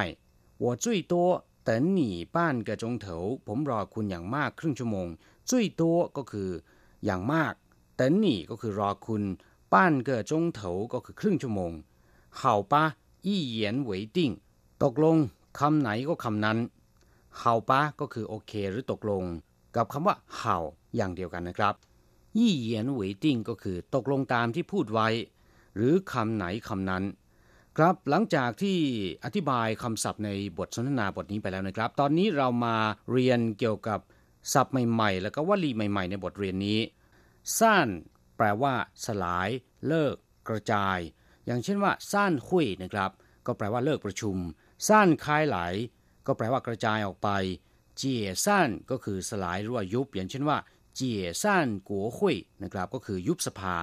[0.63, 1.15] 我最多
[1.69, 2.01] 等你
[2.35, 3.07] 半个钟头
[3.47, 5.09] ผมรอคุณอย่างมากครึ่งชั่วโมง
[5.49, 5.83] 最多
[6.17, 6.51] ก็คือ
[7.05, 7.55] อย่างมาก
[7.99, 9.23] 等你ก็คือรอคุณ
[9.73, 9.75] 半
[10.09, 10.61] 个钟头
[10.93, 11.73] ก็คือครึ่งชั่วโมง
[12.39, 12.41] 好
[12.73, 12.75] 吧
[13.27, 14.19] 一言为定
[14.83, 15.17] ตกลง
[15.59, 16.59] คำไหนก็คำนั้น
[17.39, 19.25] เฮาปะก็คือโอเคหรือตกลง
[19.77, 20.57] กับคำว่าเฮา
[20.97, 21.75] อย่างเดียวกันนะครับ
[22.38, 25.08] ยี่เยียนเวยติ้งก็คือตกลงตามที่พูดไว้
[25.76, 27.04] หรือคำไหนคำนั้น
[27.78, 28.78] ครับหลังจากที่
[29.24, 32.76] อธิบายคำศัพท์ในบทสนทนาบทนี้ไปแล้วนะครับ ตอนนี้เรามา
[33.12, 34.00] เรียนเกี่ยวกับ
[34.54, 36.80] ศัพท์ใหม่ ๆ แล้วก็วลีใหม่ ๆ ในบทเรียนนี้
[37.58, 37.88] ซ่าน
[38.38, 38.74] แปลว่า
[39.06, 39.50] สลาย
[39.88, 40.16] เลิก
[40.50, 40.98] กระจาย
[41.46, 43.12] อย่างเช่นว่าซ่านหุยนะครับ
[43.46, 44.38] ก็แปลว่าเลิกประชุม
[44.88, 45.58] ซ่านคายไหล
[46.28, 47.30] ก็แปลว่ากระจายออกไป
[47.98, 50.58] เจี๋ยซ่านก็คือสลายหรือว่ายุบอย่างเช่นว่า
[50.96, 53.76] เจี๋ยซ่านกัวหุยนะครับก็คือยุบสภา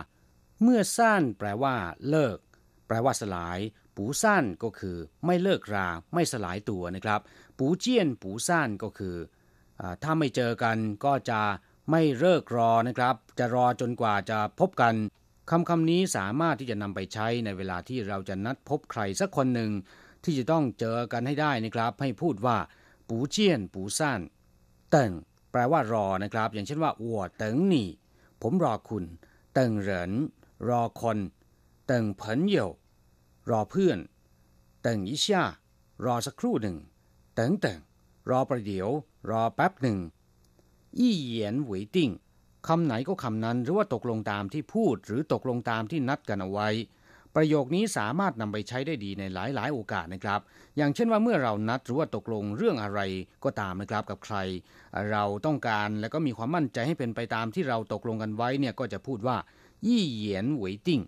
[0.62, 1.74] เมื่อซ่านแปลว่า
[2.08, 2.38] เลิก
[2.86, 3.58] แปลว่าสลาย
[3.96, 4.96] ปูซ่านก็คือ
[5.26, 7.20] ไม่เลิกรา ไม่สลายตัวนะครับ
[7.58, 9.16] ปูเจียนปูซ่านก็คือ
[9.80, 11.40] อถ้าไม่เจอกันก็จะ
[11.90, 14.94] ไม่เลิกรอนะครับ จะรอจนกว่าจะพบกัน
[15.50, 19.70] คำคำนี้สามารถที่จะนำไปใช้ในเวลาที่เราจะนัดพบใครสักคนหนึ่ง
[20.24, 22.56] ที่จะต้องเจอกันให้ได้นะครับ ให้พูดว่า
[23.08, 24.20] 不見不散
[24.90, 25.12] 等
[25.50, 27.88] แปลว่ารอนะครับ อย่างเช่นว่า我等你
[28.42, 29.04] ผมรอคุณ
[29.54, 30.12] 等人
[30.68, 31.18] รอคน
[31.86, 32.70] 等朋友
[33.50, 33.98] รอเพื่อน
[34.82, 35.44] 等一下
[36.04, 36.76] รอสักครู่หนึ่ง
[37.34, 37.80] 等等
[38.30, 38.88] รอประเดี๋ยว
[39.30, 39.98] รอแป๊บหนึ่ง
[40.98, 42.10] 一言為定
[42.68, 46.68] คำไหนก็คำนั้นหรือว่าตกลงตามที่พูดหรือตกลงตามที่นัดกันเอาไว้
[47.36, 50.40] ประโยคนี้สามารถนำไปใช้ได้ดีในหลาย ๆ โอกาสนะครับ
[50.76, 53.00] อย่างเช่นว่าเมื่อเรานัดหรือว่าตกลงเรื่องอะไร
[53.44, 54.36] ก็ตามนะครับกับใคร
[55.10, 59.36] เราต้องการแล้วก็มีความมั่นใจให้เป็นไปตามที่เราตกลงกันไว้เนี่ยก็จะพูดว่า
[59.86, 61.02] ยี่เหยียนหวยติ้ง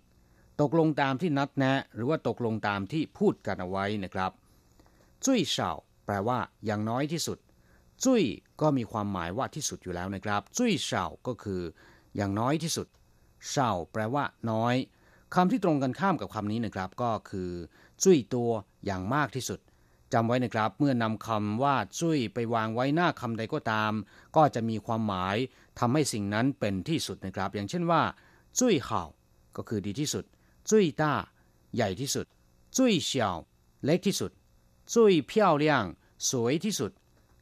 [0.61, 4.31] ตกลงตามที่นัดแนะ หรือว่าตกลงตามที่พูดกันเอาไว้นะครับ
[5.25, 5.71] จุ้ยเฉา
[6.05, 7.37] แปลว่า อย่างน้อยที่สุด
[8.03, 8.23] จุ้ย
[8.61, 11.61] ก็มีความหมายว่าที่สุดอยู่แล้วนะครับ จุ้ยเฉาก็คือ
[12.15, 12.87] อย่างน้อยที่สุด
[13.49, 14.75] เฉาแปลว่า น้อย
[15.35, 17.51] คำที่ตรงกันข้ามกับคำนี้นะครับ ก็คือ
[18.03, 18.49] จุ้ยตัว
[18.85, 19.59] อย่างมากที่สุด
[20.13, 23.91] จำไว้นะครับ เมื่อนำคำว่าจุ้ยไปวางไว้หน้าคำใดก็ตาม
[24.35, 25.37] ก็จะมีความหมาย
[25.79, 28.01] ทำให้สิ่งนั้นเป็นที่สุดนะครับ อย่างเช่นว่า
[28.59, 29.03] จุ้ยเห่า
[29.57, 30.25] ก็คือดีที่สุด
[30.69, 31.13] จุ้ยต้า
[31.75, 32.25] ใหญ่ที่สุด
[32.77, 33.35] จุ้ยเฉียว
[33.83, 34.31] เล็กที่สุด
[34.93, 35.85] จุ้ยเพี้ยวเลี่ยง
[36.29, 36.91] สวยที่สุด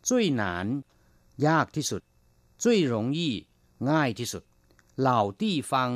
[0.08, 0.66] จุ้ยหนาน
[1.48, 2.02] ยากที่สุด
[2.64, 3.36] จุ้ยหลงยี่
[3.90, 4.44] ง่ายที่สุด
[5.00, 5.90] เหล่าตี้ฟัง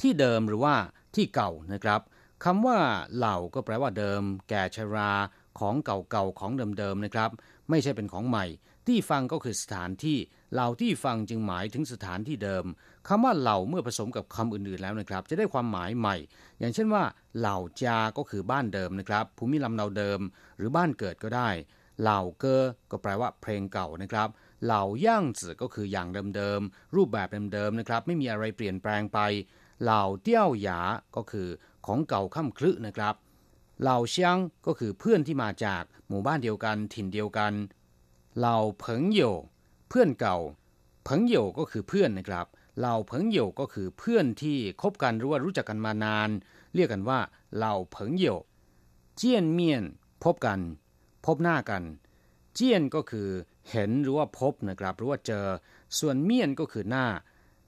[0.00, 0.76] ที่เดิมหรือว่า
[1.14, 2.00] ที่เก่านะครับ
[2.44, 2.78] คำว่า
[3.16, 5.12] เหล่าก็แปลว่าเดิม แก่ชรา
[5.60, 7.30] ของเก่าๆของเดิมๆนะครับ
[7.70, 8.44] ไม่ใช่เป็นของใหม่
[8.86, 10.18] ที่ฟังก็คือสถานที่
[10.52, 12.64] เหล่าที่ฟังจึงหมายถึงสถานที่เดิม
[13.08, 16.16] คำว่าเหล่าเมื่อผสมกับคำอื่นๆแล้วนะครับ จะได้ความหมายใหม่
[16.58, 17.04] อย่างเช่นว่า
[17.38, 20.20] เหล่าจาก็คือบ้านเดิมนะครับ ภูมิลำเนาเดิม
[20.56, 21.48] หรือบ้านเกิดก็ได้
[22.00, 24.28] เหล่าเกอก็แปลว่าเพลงเก่านะครับ
[24.64, 29.18] เหล่าย่างจือก็คืออย่างเดิมๆรูปแบบเดิมๆนะครับ ไม่มีอะไรเปลี่ยนแปลงไป
[29.82, 30.80] เหล่าเตี้ยวหยา
[31.16, 31.48] ก็คือ
[31.86, 33.14] ของเก่าค่ำคลึนะครับ
[33.80, 37.52] เหล่าเชียงก็คือเพื่อนที่มาจากหมู่บ้านเดียวกันถิ่นเดียวกัน
[38.38, 39.20] เหล่าเผิงโย
[39.88, 40.38] เพื่อนเก่า
[41.04, 42.46] เผิงโยก็คือเพื่อนนะครับ
[42.78, 46.28] เหล่าเผิงโยก็คือเพื่อนที่คบกันหรือว่ารู้จักกันมานาน
[46.74, 47.18] เรียกกันว่า
[47.56, 48.26] เหล่าเผิงโย
[49.16, 49.84] เจียนเมียน
[50.24, 50.60] พบกัน
[51.24, 51.82] พบหน้ากัน
[52.54, 53.28] เจียนก็คือ
[53.70, 55.46] เห็นหรือว่าพบนะครับ หรือว่าเจอ
[55.98, 57.06] ส่วนเมียนก็คือหน้า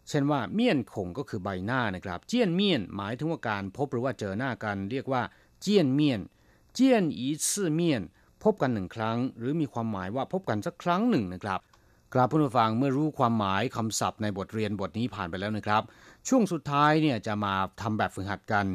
[0.09, 5.21] เช่นว่าเมียนคงก็คือใบหน้านะครับ เจียนเมียนหมายถึงว่าการพบหรือว่าเจอหน้ากัน เรียกว่า
[5.61, 6.21] เจียนเมียน
[6.73, 8.01] เจียนอีซื่อเมียน
[8.43, 11.59] พบกันหนึ่งครั้ง หรือมีความหมายว่าพบกันสักครั้งหนึ่งนะครับ
[12.13, 15.83] ครับผู้ฟังเมื่อรู้ความหมายคำศัพท์ในบทเรียนบทนี้ผ่านไปแล้วนะครับ
[16.27, 18.65] ช่วงสุดท้ายเนี่ยจะมาทำแบบฝึกหัดกัน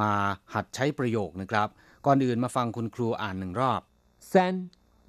[0.00, 0.10] มา
[0.54, 1.68] หัดใช้ประโยคนะครับ
[2.06, 3.80] ก่อนอื่นมาฟังคุณครูอ่านหนึ่งรอบ
[4.30, 4.32] 三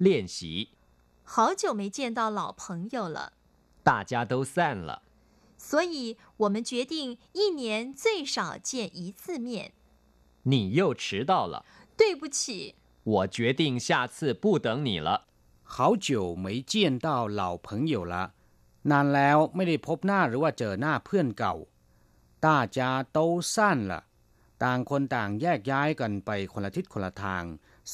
[0.06, 0.38] 练习，
[1.32, 2.62] 好久没见到老朋
[2.94, 3.18] 友了，
[3.88, 4.56] 大家都散
[4.88, 4.90] 了，
[5.64, 9.72] 所以我们决定一年最少见一次面。
[10.44, 11.64] 你又迟到了，
[11.96, 15.26] 对不起，我决定下次不等你了。
[15.62, 18.32] 好久没见到老朋友了
[18.82, 21.54] นานแล้วไม่ได้พบหน้าหรือว่าเจอหน้าเพื่อนเก่า
[22.46, 22.78] 大家
[23.16, 23.18] 都
[23.52, 23.54] 散
[23.90, 23.92] 了
[24.62, 27.44] ต่างคนต่างแยกย้ายกันไปคนละทิศคนละทาง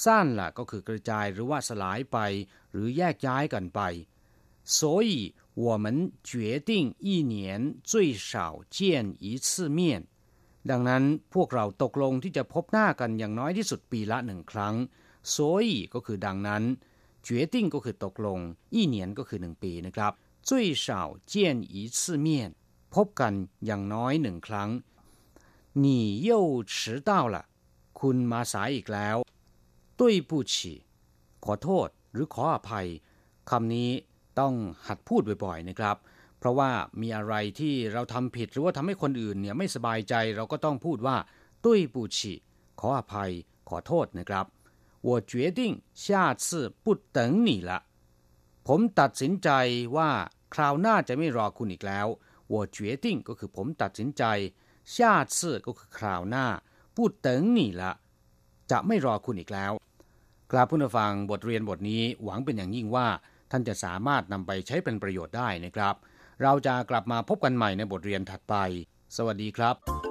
[0.05, 2.18] สั้นละก็คือกระจายหรือว่าสลายไป
[2.72, 3.81] หรือแยกย้ายกันไป
[4.79, 4.79] 所
[5.11, 5.12] 以
[5.64, 7.35] 我们决定一年
[7.83, 8.79] 最少见
[9.18, 9.79] 一次面
[10.70, 14.75] ดังนั้นพวกเราตกลงที่จะพบหน้ากันอย่างน้อยที่สุดปีละหนึ่งครั้ง
[15.35, 16.62] 所以ก็คือดังนั้น
[17.27, 18.40] 决定ก็คือตกลง
[18.75, 20.12] 一年ก็คือหนึ่งปีนะครับ
[20.49, 20.51] 最
[20.85, 20.87] 少
[21.33, 21.35] 见
[21.75, 22.29] 一次面
[22.94, 23.33] พบกัน
[23.66, 24.70] อย่างน้อยหนึ่งครั้ง
[25.85, 25.87] 你
[26.29, 26.31] 又
[26.72, 26.75] 迟
[27.09, 27.37] 到了
[27.99, 29.16] คุณมาสายอีกแล้ว
[30.01, 30.55] 对不起
[31.44, 32.87] ขอโทษหรือขออภัย
[33.51, 33.90] คำนี้
[34.40, 34.55] ต้อง
[34.88, 35.96] หัดพูดบ่อยๆนะครับ
[36.38, 36.70] เพราะว่า
[37.01, 41.16] มีอะไรที่เราทำผิดหรือว่าทำให้คนอื่นเนี่ยไม่สบายใจเราก็ต้องพูดว่า
[41.64, 42.18] 对不起
[42.81, 43.31] ขออภัย
[43.68, 44.46] ขอโทษนะครับ
[45.09, 45.61] 我决定
[46.05, 46.07] 下
[46.44, 46.46] 次
[46.85, 47.70] 不等你了
[48.66, 49.49] ผมตัดสินใจ
[49.96, 50.11] ว่า
[50.55, 52.07] คราวหน้าจะไม่รอคุณอีกแล้ว
[52.53, 54.22] 我决定ก็คือผมตัดสินใจ
[54.94, 54.96] 下
[55.37, 56.46] 次ก็คือคราวหน้า
[56.96, 57.83] 不等你了
[58.70, 59.72] จะไม่รอคุณอีกแล้ว
[60.53, 63.09] กราบผู้ฟังบทเรียนบทนี้หวังเป็นอย่างยิ่งว่า
[63.52, 65.96] ท่านจะสามารถนำไปใช้เป็นประโยชน์ได้นะครับ
[66.42, 68.56] เราจะกลับมาพบกันใหม่ในบทเรียนถัดไป
[69.18, 70.11] สวัสดีครับ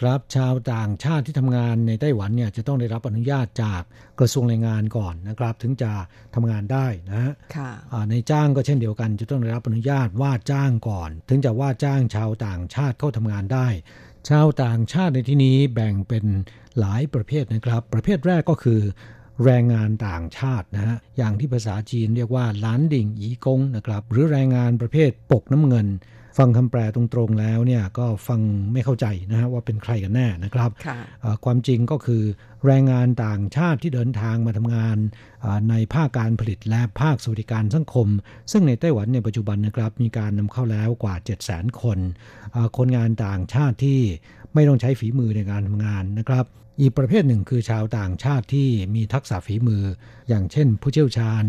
[0.00, 3.82] ครับชาวต่างชาติที่ทำงานในไต้หวันเนี่ยจะต้องได้รับอนุญาตจาก
[4.20, 5.92] กระทรวงแรงงานก่อนนะครับ ถึงจะ
[6.34, 13.66] ทำงานได้นะฮะค่ะอ่าในจ้างก็เช่นเดียวกัน จะต้องได้รับอนุญาตว่าจ้างก่อน ถึงจะว่าจ้างชาวต่างชาติเข้าทำงานได้
[14.28, 16.24] ชาวต่างชาติในที่นี้แบ่งเป็น
[16.78, 18.80] หลายประเภทนะครับ ประเภทแรกก็คือ
[19.44, 25.86] แรงงานต่างชาตินะฮะอย่างที่ภาษาจีนเรียกว่าล้านดิ่งอีกงนะครับหรือแรงงานประเภทปกน้ำเงิน
[26.38, 28.40] ฟังคำแปลตรงๆแล้วเนี่ยก็ฟัง
[28.72, 32.22] ไม่เข้าใจนะฮะว่าเป็นใครกันแน่นะครับค่ะเอ่อความจริงก็คือ
[32.66, 34.96] แรงงานต่างชาติที่เดินทางมาทำงาน
[35.40, 38.08] เอ่อในภาคการผลิตและภาคสวัสดิการสังคม
[38.52, 41.98] ซึ่งในไต้หวันในปัจจุบันนะครับมีการนำเข้าแล้วกว่า 7 0 0 0 0 0คน
[42.52, 44.00] เอ่อคนงานต่างชาติที่
[44.54, 46.44] ไม่ต้องใช้ฝีมือในการทำงานนะครับ
[46.80, 49.82] อีกประเภทหนึ่งคือชาวต่างชาติที่มีทักษะฝีมือ
[50.28, 51.44] อย่างเช่น ผู้เชี่ยวชาญ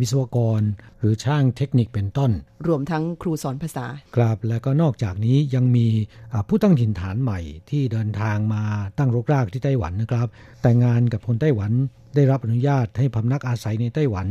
[0.00, 0.62] วิศวกร
[1.02, 2.30] หรือช่างเทคนิคเป็นต้น
[2.68, 3.86] รวมทั้งครูสอนภาษา
[4.16, 5.86] ครับและก็นอกจากนี้ยังมี
[6.32, 8.62] อ่าผู้ตั้งถิ่นฐานใหม่ที่เดินทางมา
[8.98, 10.28] ตั้งรกรากที่ไต้หวันนะครับ
[10.62, 11.72] แต่งงานกับคนไต้หวัน
[12.16, 14.28] ได้รับอนุญาตให้พำนักอาศัยในไต้หวัน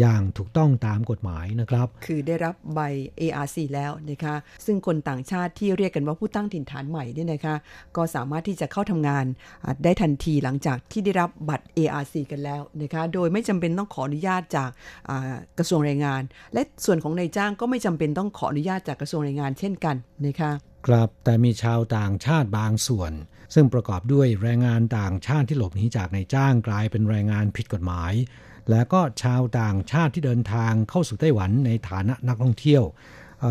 [0.00, 2.80] อย่างถูกต้องตามกฎหมายนะครับ คือได้รับใบ
[3.20, 4.34] ARC แล้วนะคะ
[4.66, 7.56] ซึ่งคนต่างชาติที่เรียกกันว่าผู้ตั้งถิ่นฐานใหม่เนี่ยนะคะ
[7.96, 9.24] ก็สามารถที่จะเข้าทำงาน
[9.64, 14.70] อ่าได้ทันทีหลังจากที่ได้รับบัตร ARC กันแล้วนะคะ โดยไม่จำเป็นต้องขออนุญาตจาก
[15.08, 16.11] อ่ากระทรวงแรงงาน
[16.54, 19.96] และส่วนของนายจ้างก็ไม่จำเป็นต้องขออนุญาตจากกระทรวงแรงงานเช่นกัน
[20.26, 20.52] นะคะ
[20.86, 23.12] ครับแต่มีชาวต่างชาติบางส่วน
[23.54, 28.12] ซึ่งประกอบด้วยแรงงานต่างชาติที่หลบหนีจากนายจ้างกลายเป็นแรงงานผิดกฎหมาย
[28.70, 32.82] และก็ชาวต่างชาติที่เดินทางเข้าสู่ไต้หวันในฐานะนักท่องเที่ยว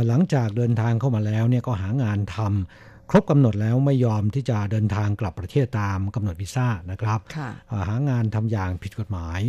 [0.08, 9.40] หลังจากเดินทางเข้ามาแล้วเนี่ยก็หางานทำ ครบกำหนดแล้วไม่ยอมที่จะเดินทางกลับประเทศตามกำหนดวีซ่านะครับค่ะเอ่อหางานทำอย่างผิดกฎหมาย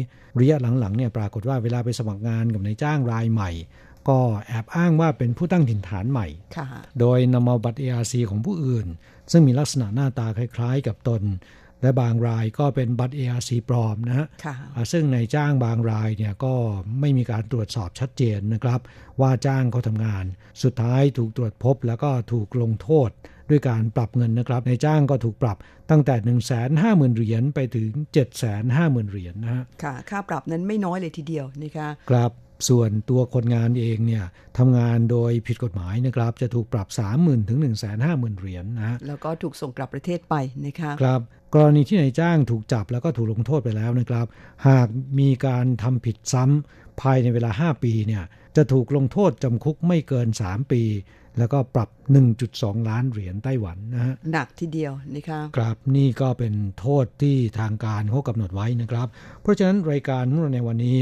[0.41, 3.51] ระยะหลังๆเนี่ยปรากฏว่าเวลาไปสมัครงานกับนายจ้างรายใหม่
[4.09, 6.67] ก็แอบอ้างว่าเป็นผู้ตั้งถิ่นฐานใหม่ค่ะ
[7.01, 8.87] โดยนำเอาบัตร ARC ของผู้อื่น
[9.33, 11.23] ซึ่งมีลักษณะหน้าตาคล้ายๆ กับตน
[11.83, 16.55] และบางรายก็เป็นบัตร ARC ปลอมนะฮะค่ะอ่าซึ่งในายจ้างบางรายเนี่ยก็
[17.01, 18.81] ไม่มีการตรวจสอบชัดเจนนะครับ
[19.21, 20.25] ว่าจ้างเขาทำงาน
[20.63, 23.11] สุดท้ายถูกตรวจพบแล้วก็ถูกลงโทษ
[23.53, 25.57] ด้วยการปรับเงินนะครับในายจ้างก็ถูกปรับ
[25.91, 26.35] ตั้งแต่ 1 5 0
[26.83, 28.27] 0 0 0เหรียญไปถึง 7 5 0
[28.79, 32.31] 0 0 0เหรียญนะฮะค่ะค่าปรับนั้นไม่น้อยเลยทีเดียวนะคะครับ
[32.69, 34.25] ส่วนตัวคนงานเองเนี่ย
[34.59, 36.89] ทำงานโดยผิดกฎหมายนะครับจะถูกปรับ
[37.19, 37.59] 30,000ถึง
[37.99, 40.35] 150,000 เหรียญนะฮะแล้วก็ถูกส่งกลับประเทศไป
[40.67, 41.21] นะคะครับ
[41.55, 44.27] กรณีที่นายจ้างถูกจับแล้วก็ถูกลงโทษไปแล้วนะครับ
[44.69, 44.89] หาก
[45.19, 48.25] มีการทำผิดซ้ำภายในเวลา 5 ปีเนี่ย
[48.57, 50.83] จะถูกลงโทษจำคุกไม่เกิน 3 ปี
[51.39, 51.89] แล้วก็ปรับ
[52.39, 59.09] 1.2 ล้านเหรียญไต้หวันนะฮะหนักทีเดียวนะคะครับนี่ก็เป็นโทษที่ทางการเขากำหนดไว้นะครับ
[59.43, 61.01] เพราะฉะนั้นรายการของเราในวันนี้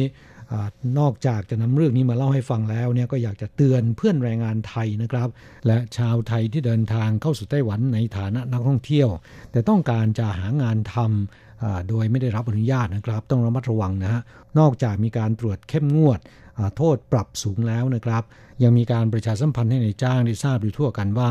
[0.53, 5.29] อานอกจากจะนำเรื่องนี้มาเล่าให้ฟังแล้วเนี่ยก็อยากจะเตือนเพื่อนแรงงานไทยนะครับ
[5.67, 9.09] และชาวไทยที่เดินทางเข้าสู่ไต้หวันในฐานะนักท่องเที่ยว
[9.53, 14.21] แต่ต้องการจะหางานทำอ่าโดยไม่ได้รับอนุญาตนะครับ ต้องระมัดระวังนะฮะ
[14.59, 16.21] นอกจากมีการตรวจเข้มงวด
[16.59, 18.23] อ่าโทษปรับสูงแล้วนะครับ
[18.63, 21.31] ยังมีการประชาสัมพันธ์ให้ในจ้างได้ทราบอยู่ทั่วกันว่า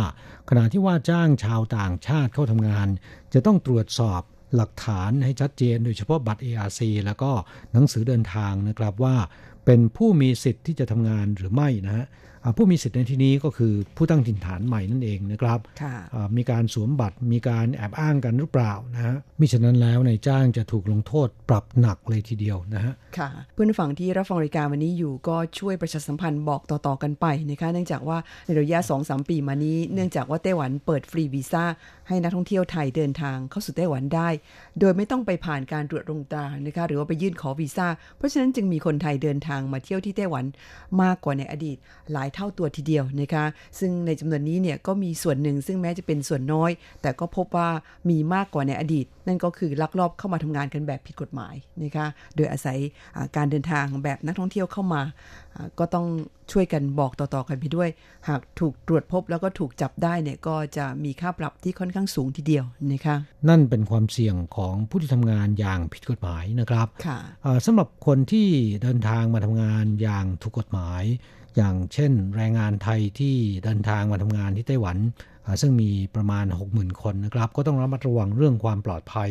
[0.50, 2.88] ขณะที่ว่าจ้างชาวต่างชาติเข้าทำงาน
[3.34, 4.22] จะต้องตรวจสอบ
[4.56, 7.32] หลักฐานให้ชัดเจน โดยเฉพาะบัตร ARC แล้วก็
[7.74, 9.16] หนังสือเดินทางนะครับว่า
[9.66, 12.06] เป็นผู้มีสิทธิ์ที่จะทำงานหรือไม่นะฮะ
[12.58, 31.64] ผู้มีสิทธิ์ในที่นี้ก็คือผู้ตั้งถิ่นฐานใหม่นั่นเองนะครับค่ะอ่ามีการสวมบัตรมีการแอบอ้างกันหรือเปล่านะฮะมิฉะนั้นแล้วนายจ้างจะถูกลงโทษปรับหนักเลยทีเดียวนะฮะค่ะเพื่อนฝั่งที่รับฟังรายการวันนี้อยู่ก็ช่วยประชาสัมพันธ์บอกต่อๆกันไปนะคะเนื่องจากว่าในระยะ2-3ปีมานี้ เนื่องจากว่าไต้หวันเปิดฟรีวีซ่า
[32.08, 34.30] ให้นักท่องเที่ยวไทยเดินทางเข้าสู่ไต้หวันได้
[34.80, 37.88] โดยไม่ต้องไปผ่านการตรวจลงตรานะคะหรือว่าไปยื่นขอวีซ่า
[38.18, 40.46] เพราะฉะนั้นจึงมีคนไทยเดินทางมาเที่ยวที่ไต้หวัน
[41.02, 41.78] มากกว่าในอดีต
[42.14, 43.46] หลายเท่าตัวทีเดียวนะคะ
[43.80, 46.72] ซึ่งในจำนวนนี้เนี่ยก็มีส่วนหนึ่งซึ่งแม้จะเป็นส่วนน้อย
[47.02, 47.70] แต่ก็พบว่า
[48.10, 52.78] มีมากกว่าในอดีต นั่นก็คือลักลอบเข้ามาทำงานกันแบบผิดกฎหมายนะคะโดยอาศัย
[53.36, 55.02] การเดินทางแบบนักท่องเที่ยวเข้ามา
[55.80, 56.08] ก็ต้อง
[56.52, 57.90] ช่วยกันบอกต่อๆกันไปด้วย
[58.30, 63.16] หากถูกตรวจพบแล้วก็ถูกจับได้เนี่ยก็จะมีค่าปรับที่ค่อนข้างสูงทีเดียวนะคะ
[63.50, 68.48] นั่นเป็นความเสี่ยงของผู้ที่ทำงานอย่างผิดกฎหมายนะครับค่ะอ่าสำหรับคนที่
[68.84, 71.04] เดินทางมาทำงานอย่างถูกกฎหมาย
[71.58, 74.98] อย่างเช่น แรงงานไทยที่เดินทางมาทำงานที่ไต้หวัน
[75.62, 79.30] ซึ่งมีประมาณ 60,000 คนนะครับ ก็ต้องระมัดระวังเรื่องความปลอดภัย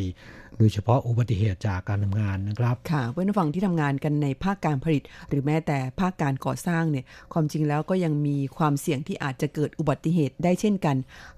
[0.59, 10.97] โดยเฉพาะอุบัติเหตุจากการทำงานนะครับ ค่ะเพื่อนฝั่งที่ทำงานกันในภาคการผลิต หรือแม้แต่ภาคการก่อสร้างเนี่ยความจริงแล้วก็ยังมีความเสี่ยงที่อาจจะเกิดอุบัติเหตุได้เช่นกัน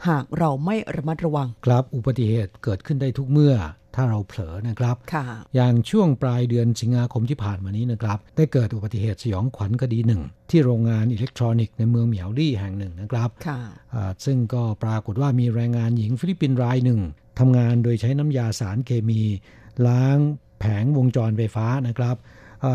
[0.08, 3.54] หากเราไม่ระมัดระวัง ครับอุบัติเหตุเกิดขึ้นได้ทุกเมื่อ
[4.00, 13.60] ถ้าเราเผลอนะครับค่ะอย่างช่วงปลายเดือนสิงหาคมที่ผ่านมานี้นะครับ ได้เกิดอุบัติเหตุสยองขวัญคดีหนึ่ง ที่โรงงานอิเล็กทรอนิกส์ในเมืองเหมียวลี่แห่งหนึ่งนะครับค่ะ
[14.24, 17.00] ซึ่งก็ปรากฏว่ามีแรงงานหญิงฟิลิปปินส์รายหนึ่ง
[17.38, 19.20] ทำงานโดยใช้น้ำยาสารเคมี
[19.86, 20.18] ล้าง
[20.60, 22.16] แผงวงจรไฟฟ้านะครับ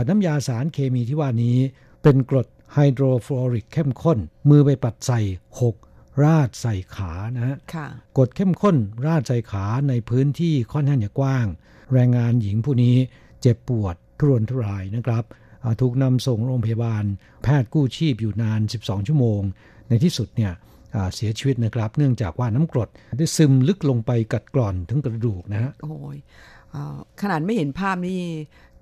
[0.10, 1.58] น้ำยาสารเคมีที่ว่านี้
[2.04, 4.18] เป็นกรดไฮโดรฟลูออริกเข้มข้น
[4.50, 5.20] มือไปปัดใส่
[5.62, 7.58] 6 ราดใส่ขานะฮะ
[8.18, 11.46] กดเข้มข้นราดใส่ขาในพื้นที่ค่อนข้างจะกว้าง
[11.94, 12.96] แรงงานหญิงผู้นี้
[13.42, 15.24] เจ็บปวดทุรนทุรายนะครับ
[15.82, 17.04] ถูกนำส่งโรงพยาบาล
[17.44, 19.42] แพทย์กู้ชีพอยู่นาน 12 ชั่วโมง
[19.90, 20.52] ในที่สุดเนี่ย
[21.16, 26.18] เสียชีวิตนะครับ เนื่องจากว่าน้ำกรดได้ซึมลึกลงไปกัดกร่อนถึงกระดูกนะฮะโอ้ย
[27.22, 28.22] ขนาดไม่เห็นภาพนี่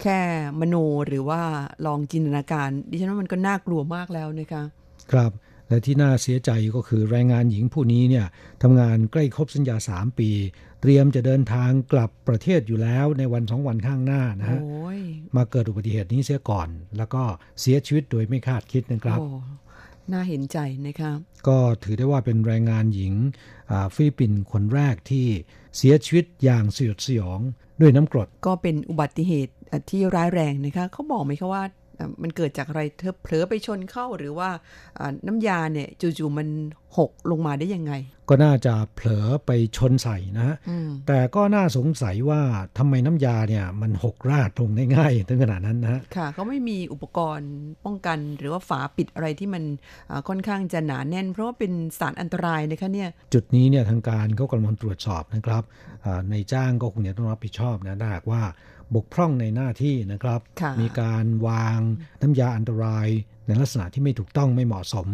[0.02, 0.20] แค่
[0.60, 0.76] มโน
[1.08, 1.42] หรือว่า
[1.86, 4.64] ลองจินตนาการ ดิฉันว่ามันก็น่ากลัวมากแล้วนะคะ
[5.12, 5.32] ครับ
[5.74, 8.26] และที่น่าเสียใจก็คือแรงงานหญิงผู้นี้เนี่ย
[8.62, 10.30] ทำงานใกล้ครบสัญญา 3 ปี
[10.82, 14.60] เตรียมจะเดินทางกลับประเทศอยู่แล้วในวันสองวันข้างหน้านะฮะ
[15.36, 16.68] มาเกิดอุบัติเหตุนี้เสียก่อน
[16.98, 17.24] แล้วก็
[17.62, 19.20] เสียชีวิตโดยไม่คาดคิดนะครับ
[20.12, 20.58] น่าเห็นใจ
[20.88, 21.12] นะคะ
[21.48, 23.14] ก็ถือได้ว่าเป็นแรงงานหญิง
[23.96, 25.26] ฟิลิปปินส์คนแรกที่
[25.78, 27.40] เสียชีวิตอย่างสยดสยอง
[27.82, 29.54] ด้วยน้ำกรด ก็เป็นอุบัติเหตุ
[29.90, 31.64] ที่ร้ายแรงนะคะเขาบอกไหมคะว่า
[32.22, 34.50] มันเกิดจากอะไรเธอเผลอไปชนเข้าหรือว่า
[35.28, 36.48] น้ำยาเนี่ยจู่ๆมัน
[36.98, 37.94] หกลงมาได้ยังไง
[38.30, 40.56] ก็น่าจะเผลอไปชนใส่นะฮะ
[41.08, 42.42] แต่ก็น่าสงสัยว่า
[42.78, 47.52] ทำไมน้ำยาเนี่ยมันหกราดลงได้ง่ายถึงขนาดนั้นนะค่ะเขาไม่มีอุปกรณ์
[47.86, 49.64] ป้องกันหรือว่าฝาปิดอะไรที่มัน
[50.28, 55.64] ค่อนข้างจะหนาแน่น เพราะว่าเป็นสารอันตรายนะคะเนี่ยจุดนี้เนี่ยทางการเขากำลังตรวจสอบนะครับ
[56.32, 58.42] ในจ้างก็คงจะต้องรับผิดชอบนะถ้าหากว่า
[58.96, 60.40] บกพร่องในหน้าที่นะครับ
[60.82, 61.80] มีการวาง
[62.22, 63.08] น้ำยาอันตราย
[63.46, 65.08] ในลักษณะที่ไม่ถูกต้องไม่เหมาะสม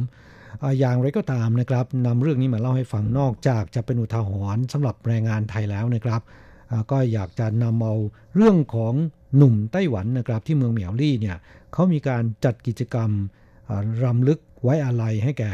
[0.80, 6.22] อย่างไรก็ตามนะครับนำเรื่องนี้มาเล่าให้ฟังนอกจากจะเป็นอุทาหรณ์สำหรับแรงงานไทยแล้วนะครับ
[6.92, 7.96] ก็อยากจะนำเอา
[8.36, 8.94] เรื่องของ
[9.38, 11.38] หนุ่มไต้หวันนะครับที่เมืองเหมียวลี่เนี่ย
[11.74, 13.10] เขามีการจัดกิจกรรม
[14.04, 15.54] รำลึกไว้อาลัยให้แก่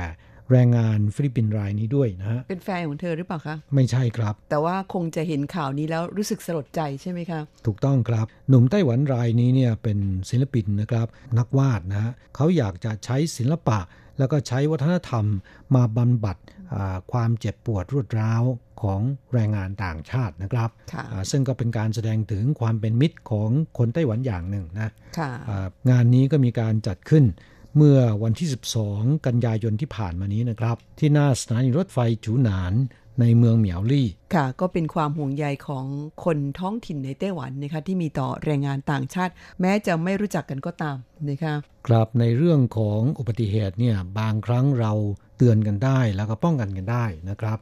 [0.51, 13.79] แรงงานฟิลิปปินส์รายนี้ด้วยนะฮะเป็นแฟนของเธอหรือเปล่าคะ ไม่ใช่ครับ แต่ว่าคงจะเห็นข่าวนี้แล้วรู้สึกสลดใจใช่ไหมคะถูกต้องครับ หนุ่มไต้หวันรายนี้เนี่ยเป็นศิลปินนะครับ นักวาดนะฮะเขาอยากจะใช้ศิลปะ
[14.19, 15.25] แล้วก็ใช้วัฒนธรรม
[15.75, 16.37] มาบำบัด
[17.11, 18.43] ความเจ็บปวดรวดร้าว
[18.81, 19.01] ของ
[19.33, 20.69] แรงงานต่างชาตินะครับ
[21.31, 24.91] ซึ่งก็เป็นการแสดงถึงความเป็นมิตรของคนไต้หวันอย่างหนึ่งนะ
[25.89, 27.23] งานนี้ก็มีการจัดขึ้น
[27.77, 28.47] เมื่อวันที่
[28.87, 32.73] 12 กันยายนที่ผ่านมานี้นะครับ ที่หน้าสถานีรถไฟจูหนาน
[33.19, 35.85] ในเมืองเหมียวลี่ค่ะก็เป็นความห่วงใยของ
[36.23, 40.97] คนท้องถิ่นในไต้หวันนะคะที่มีต่อแรงงานต่างชาติ แม้จะไม่รู้จักกันก็ตาม
[41.29, 41.53] นะคะ
[41.87, 44.93] ครับในเรื่องของอุบัติเหตุเนี่ยบางครั้งเรา
[45.37, 47.57] เตือนกันได้แล้วก็ป้องกันกันได้นะครับ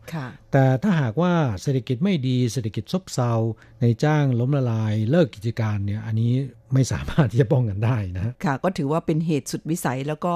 [0.51, 3.31] แต่ถ้าหากว่าเศรษฐกิจไม่ดีเศรษฐกิจซบเซา
[3.81, 6.31] ในจ้างล้มละลายเลิกกิจการเนี่ยอันนี้
[6.73, 10.33] ไม่สามารถที่จะป้องกันได้นะค่ะก็ถือว่าเป็นเหตุสุดวิสัยแล้วก็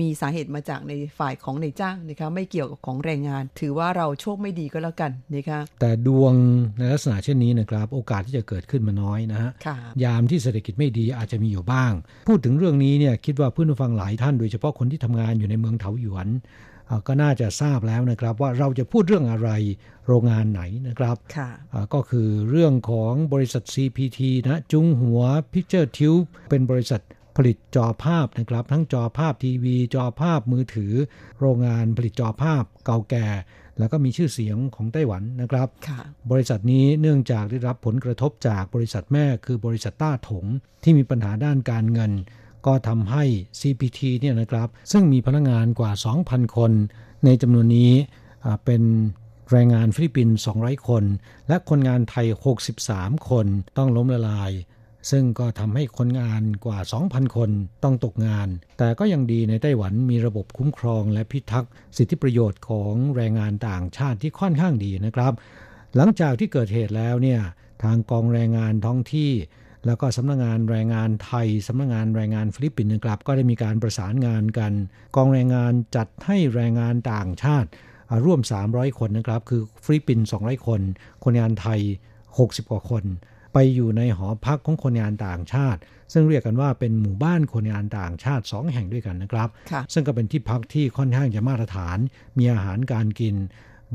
[0.00, 6.32] มีสาเหตุมาจากในฝ่ายของในจ้างนะคะไม่เกี่ยวกับของแรงงาน ถือว่าเราโชคไม่ดีก็แล้วกันนะคะแต่ดวง
[6.78, 9.50] ในลักษณะเช่นนี้นะครับ โอกาสที่จะเกิดขึ้นมาน้อยนะฮะ
[10.04, 11.92] ยามที่เศรษฐกิจไม่ดีอาจจะมีอยู่บ้าง
[12.28, 16.28] พูดถึงเรื่องนี้เนี่ยคิดว่าเพื่อนผู้ฟังหลายท่านโดยเฉพาะคนที่ทำงานอยู่ในเมืองเถาหยวน
[17.06, 19.50] ก็น่าจะทราบแล้วนะครับ ว่าเราจะพูดเรื่องอะไร
[20.06, 21.16] โรงงานไหนนะครับ
[21.94, 27.00] ก็คือเรื่องของบริษัท CPT นะจุงหัว Picture Tube เป็นบริษัท
[27.36, 30.92] ผลิตจอภาพนะครับ ทั้งจอภาพทีวี จอภาพมือถือ
[31.40, 33.26] โรงงานผลิตจอภาพเก่าแก่
[33.78, 35.68] แล้วก็มีชื่อเสียงของไต้หวันนะครับ
[36.30, 40.44] บริษัทนี้เนื่องจากได้รับผลกระทบจากบริษัทแม่คือบริษัทต้าถง
[40.82, 42.12] ที่มีปัญหาด้านการเงิน
[42.66, 43.24] ก็ทำให้
[43.60, 45.92] CPT เนี่ยนะครับ ซึ่งมีพนักงานกว่า
[46.24, 46.72] 2,000 คน
[47.24, 47.92] ในจำนวนนี้
[48.64, 48.82] เป็น
[49.50, 51.04] แรงงานฟิลิปปินส์200 คน
[51.48, 52.26] และคนงานไทย
[52.76, 54.50] 63 คนต้องล้มละลาย
[55.10, 57.50] ซึ่งก็ทำให้คนงานกว่า 2,000 คน
[57.84, 65.32] ต้องตกงาน แต่ก็ยังดีในไต้หวันมีระบบคุ้มครองและพิทักษ์สิทธิประโยชน์ของแรงงานต่างชาติที่ค่อนข้างดีนะครับ
[65.96, 67.40] หลังจากที่เกิดเหตุแล้วเนี่ย
[67.82, 69.32] ทางกองแรงงานท้องที่
[69.86, 74.72] แล้วก็สำนักงงานแรงงานไทยสำนักงงานแรงงานฟิลิปปินส์นะครับ ก็ได้มีการประสานงานกัน
[75.16, 77.68] กองแรงงานจัดให้แรงงานต่างชาติ
[78.24, 78.40] ร่วม
[78.70, 80.80] 300 คนนะครับ คือฟิลิปปินส์200 คน
[81.24, 81.80] คนงานไทย
[82.26, 83.04] 60 กว่าคน
[83.60, 85.80] ไปอยู่ในหอพักของคนงานต่างชาติ
[86.12, 89.48] ซึ่งเรียกกันว่าเป็นหมู่บ้านคนงานต่างชาติ 2 แห่งด้วยกันนะครับ
[89.92, 91.98] ซึ่งก็เป็นที่พักที่ค่อนข้างจะมาตรฐาน
[92.38, 93.36] มีอาหารการกิน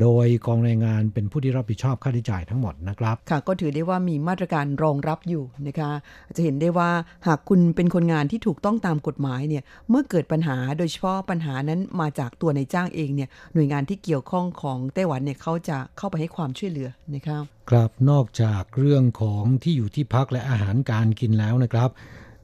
[0.02, 5.92] โดยกองแรงงานเป็นผู้ที่รับผิดชอบค่าใช้จ่ายทั้งหมดนะครับ ค่ะ ก็ถือได้ว่ามีมาตรการรองรับอยู่นะคะ
[6.36, 6.90] จะเห็นได้ว่า
[7.28, 21.90] หากคุณเป็นคนงานที่ถูกต้องตามกฎหมายเนี่ย เมื่อเกิดปัญหาโดยเฉพาะปัญหานั้นมาจากตัวนายจ้างเองเนี่ย หน่วยงานที่เกี่ยวข้องของไต้หวันเนี่ยเขาจะเข้าไปให้ความช่วยเหลือนะครับ ครับ นอกจากเรื่องของที่อยู่ที่พักและอาหารการกินแล้วนะครับ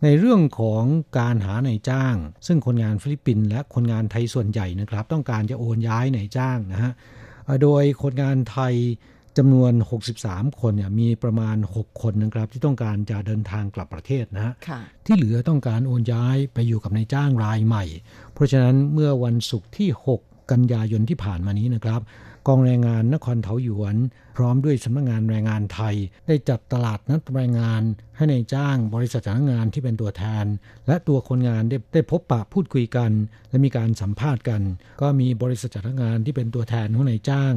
[0.04, 0.84] ในเรื่องของ
[1.20, 2.16] การหานายจ้าง
[2.48, 6.92] ซึ่งคนงานฟิลิปปินส์และคนงานไทยส่วนใหญ่นะครับ ต้องการจะโอนย้ายนายจ้างนะฮะ
[7.64, 8.76] โดยคนงานไทย
[9.38, 9.74] จำนวน
[10.16, 17.86] 63 คนเนี่ยมีประมาณ 6 คนนะครับ ที่ต้องการจะเดินทางกลับประเทศนะฮะค่ะที่เหลือต้องการโอนย้ายไปอยู่กับนายจ้างรายใหม่
[18.34, 19.90] เพราะฉะนั้นเมื่อวันศุกร์ที่
[20.20, 20.20] 6
[20.52, 22.02] กันยายนที่ผ่านมานี้นะครับ
[22.50, 23.96] กองแรงงานนครเทาหยวน
[24.38, 25.96] พร้อมด้วยสำนักงานแรงงานไทย
[26.28, 27.82] ได้จัดตลาดนัดแรงงาน
[28.16, 30.46] ให้ในายจ้างบริษัทจ้างงานที่เป็นตัวแทน
[30.88, 33.12] และตัวคนงานได้ได้พบปะพูดคุยกัน
[33.50, 34.62] และมีการสัมภาษณ์กัน
[35.02, 37.54] ก็มีบริษัทจ้างงานที่เป็นตัวแทนของนายจ้าง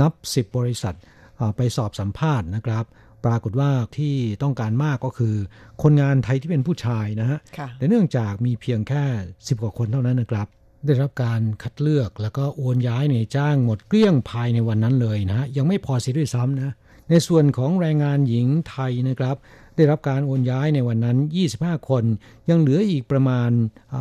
[0.00, 0.94] นับ 10 บริษัท
[1.38, 2.84] อ่าไปสอบสัมภาษณ์นะครับ
[3.24, 5.34] ปรากฏว่าที่ต้องการมากก็คือ
[5.82, 10.48] คนงานไทยที่เป็นผู้ชายนะฮะค่ะแต่เนื่องจากมีเพียงแค่ 10 กว่าคนเท่านั้นนะครับ
[10.86, 16.72] ได้รับการคัดเลือกแล้วก็โอนย้ายในจ้างหมดเกลี้ยงภายในวันนั้นเลยนะฮะยังไม่พอเสียด้วยซ้ำนะ
[17.10, 19.36] ในส่วนของแรงงานหญิงไทยนะครับ
[19.76, 21.18] ได้รับการโอนย้ายในวันนั้น
[21.52, 22.04] 25 คน
[22.50, 23.50] ยังเหลืออีกประมาณ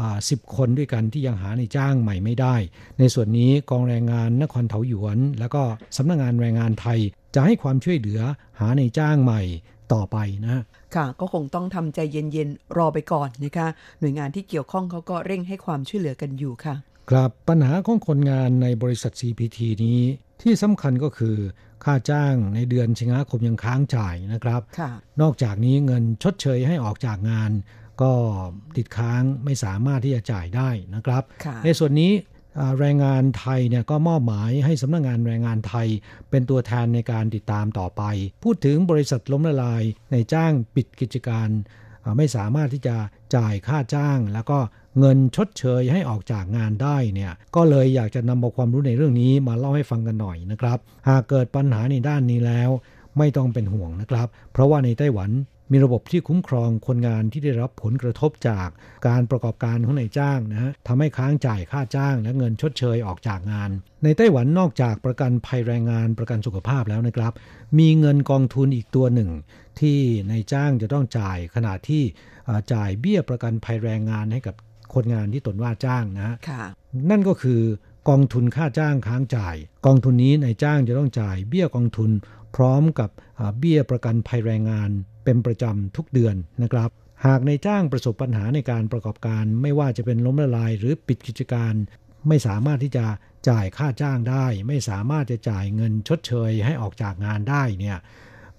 [0.04, 2.56] 10 คนด้วยกันที่ยังหาในจ้างใหม่ไม่ได้
[3.00, 5.64] ในส่วนนี้กองแรงงานนครเถาหยวน แล้วก็
[5.98, 7.00] สำนักงานแรงงานไทย
[7.36, 8.22] จะให้ความช่วยเหลือ
[8.60, 9.42] หาในจ้างใหม่
[9.94, 10.64] ต่อไปนะ
[10.96, 13.68] ค่ะ ก็คงต้องทำใจเย็นๆ รอไปก่อนนะคะ
[14.00, 16.76] หน่วยงานที่เกี่ยวข้องเขาก็เร่งให้ความช่วยเหลือกันอยู่ค่ะ
[17.10, 20.00] ครับปัญหาของคนงานในบริษัท CPT นี้
[20.42, 21.38] ที่สำคัญก็คือ
[21.84, 24.92] ค่าจ้างในเดือนสิงหาคมยังค้างจ่ายนะครับค่ะ
[25.22, 27.52] นอกจากนี้เงินชดเชยให้ออกจากงาน
[28.02, 28.12] ก็
[28.78, 32.33] ติดค้างไม่สามารถที่จะจ่ายได้นะครับค่ะในส่วนนี้อ่า
[32.80, 35.88] แรงงานไทยเนี่ยก็มอบหมายให้สำนักงานแรงงานไทย
[36.30, 38.04] เป็นตัวแทนในการติดตามต่อไป
[38.44, 41.50] พูดถึงบริษัทล้มละลายในจ้างปิดกิจการ
[42.18, 42.96] ไม่สามารถที่จะ
[43.36, 44.60] จ่ายค่าจ้าง แล้วก็
[45.00, 50.78] เงินชดเชยให้ออกจากงานได้เนี่ยก็เลยอยากจะนำเอาความรู้ในเรื่องนี้มาเล่าให้ฟังกันหน่อยนะครับ
[51.10, 52.70] หากเกิดปัญหาในด้านนี้แล้ว
[53.18, 55.30] ไม่ต้องเป็นห่วงนะครับ เพราะว่าในไต้หวัน
[55.72, 58.70] มีระบบที่คุ้มครองคนงานที่ได้รับผลกระทบจาก
[59.08, 63.70] การประกอบการของนายจ้างนะฮะทำให้ค้างจ่ายค่าจ้าง และเงินชดเชยออกจากงาน
[64.04, 67.34] ในไต้หวันนอกจากประกันภัยแรงงานประกันสุขภาพแล้วนะครับ
[67.80, 69.32] มีเงินกองทุนอีกตัวหนึ่ง
[69.80, 70.00] ที่
[70.32, 72.04] นายจ้างจะต้องจ่ายขณะที่
[72.48, 74.56] อ่าจ่ายเบี้ยประกันภัยแรงงานให้กับ
[74.94, 76.64] คนงานที่ตนว่าจ้างนะฮะค่ะ
[77.10, 77.62] นั่นก็คือ
[78.10, 79.56] กองทุนค่าจ้างค้างจ่าย
[79.86, 82.12] กองทุนนี้นายจ้างจะต้องจ่ายเบี้ยกองทุน
[82.56, 83.10] พร้อมกับ
[83.40, 84.92] อ่าเบี้ยประกันภัยแรงงาน
[85.24, 86.90] เป็นประจำทุกเดือนนะครับ
[87.26, 91.74] หากในจ้างประสบปัญหาในการประกอบการ ไม่ว่าจะเป็นล้มละลายหรือปิดกิจการ
[92.28, 93.06] ไม่สามารถที่จะ
[93.50, 97.98] จ่ายค่าจ้างได้ ไม่สามารถจะจ่ายเงินชดเชยให้ออกจากงานได้เนี่ย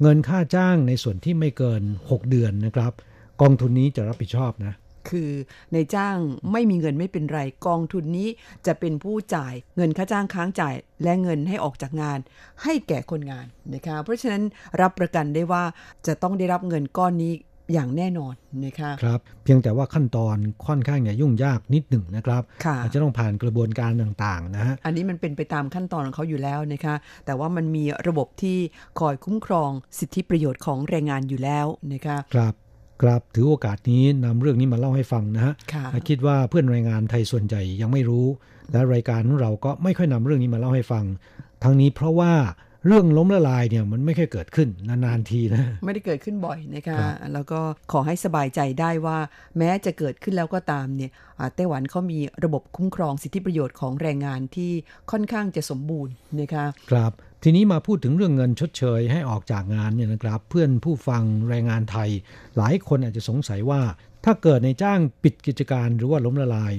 [0.01, 2.93] เงินค่าจ้างในส่วนที่ไม่เกิน 6 เดือนนะครับ
[3.41, 4.75] กองทุนนี้จะรับผิดชอบนะ
[5.11, 5.31] คือ
[5.73, 6.17] ในายจ้าง
[6.53, 8.29] ไม่มีเงินไม่เป็นไรกองทุนนี้
[8.67, 12.19] จะเป็นผู้จ่ายเงินค่าจ้างค้างจ่ายและเงินให้ออกจากงาน
[12.63, 14.43] ให้แก่คนงานนะคะเพราะฉะนั้น
[14.81, 15.65] รับประกันได้ว่า
[16.07, 17.35] จะต้องได้รับเงินก้อนนี้
[17.73, 18.35] อย่างแน่นอน
[18.65, 20.37] นะคะครับ เพียงแต่ว่าขั้นตอน
[20.67, 26.95] ค่อนข้างจะยุ่งยากนิดหนึ่งนะครับค่ะอาจจะต้องผ่านกระบวนการต่างๆนะฮะอันนี้มันเป็นไปตามขั้นตอนของเขาอยู่แล้วนะคะ
[27.27, 28.59] แต่ว่ามันมีระบบที่
[29.01, 32.55] คอยคุ้มครองสิทธิประโยชน์ของแรงงานอยู่แล้วนะคะครับ
[33.05, 38.27] ครับถือโอกาสนี้นำเรื่องนี้มาเล่าให้ฟังนะฮะค่ะคิดว่าเพื่อนแรงงานไทยส่วนใหญ่ยังไม่รู้
[38.73, 41.05] และรายการของเราก็ไม่ค่อยนำเรื่องนี้มาเล่าให้ฟัง
[41.63, 42.33] ทั้งนี้เพราะว่า
[42.87, 47.61] เรื่องล้มละลายเนี่ยมันไม่ค่อยเกิดขึ้นนานๆทีนะ ไม่ได้เกิดขึ้นบ่อยนะคะครับแล้วก็
[47.93, 49.19] ขอให้สบายใจได้ว่า
[49.59, 54.73] แม้จะเกิดขึ้นแล้วก็ตามเนี่ยอ่าไต้หวันเขามีระบบคุ้มครองสิทธิประโยชน์ของแรงงานที่
[55.11, 57.13] ค่อนข้างจะสมบูรณ์นะคะครับ
[57.47, 62.11] ทีนี้มาพูดถึงเรื่องเงินชดเชยให้ออกจากงานเนี่ยนะครับ เพื่อนผู้ฟังแรงงานไทย
[62.57, 63.83] หลายคนอาจจะสงสัยว่า
[64.25, 66.75] ถ้าเกิดในจ้างปิดกิจการหรือว่าล้มละลาย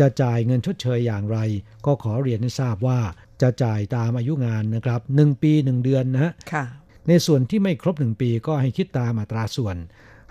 [0.00, 1.38] จะจ่ายเงินชดเชยอย่างไร
[1.86, 3.00] ก็ขอเรียนให้ทราบว่า
[3.42, 6.32] จะจ่ายตามอายุงานนะครับหนึ่งปี 1 เดือนนะฮะ
[7.08, 9.76] ในส่วนที่ไม่ครบ 1 ปีก็ให้คิดตามอัตราส่วน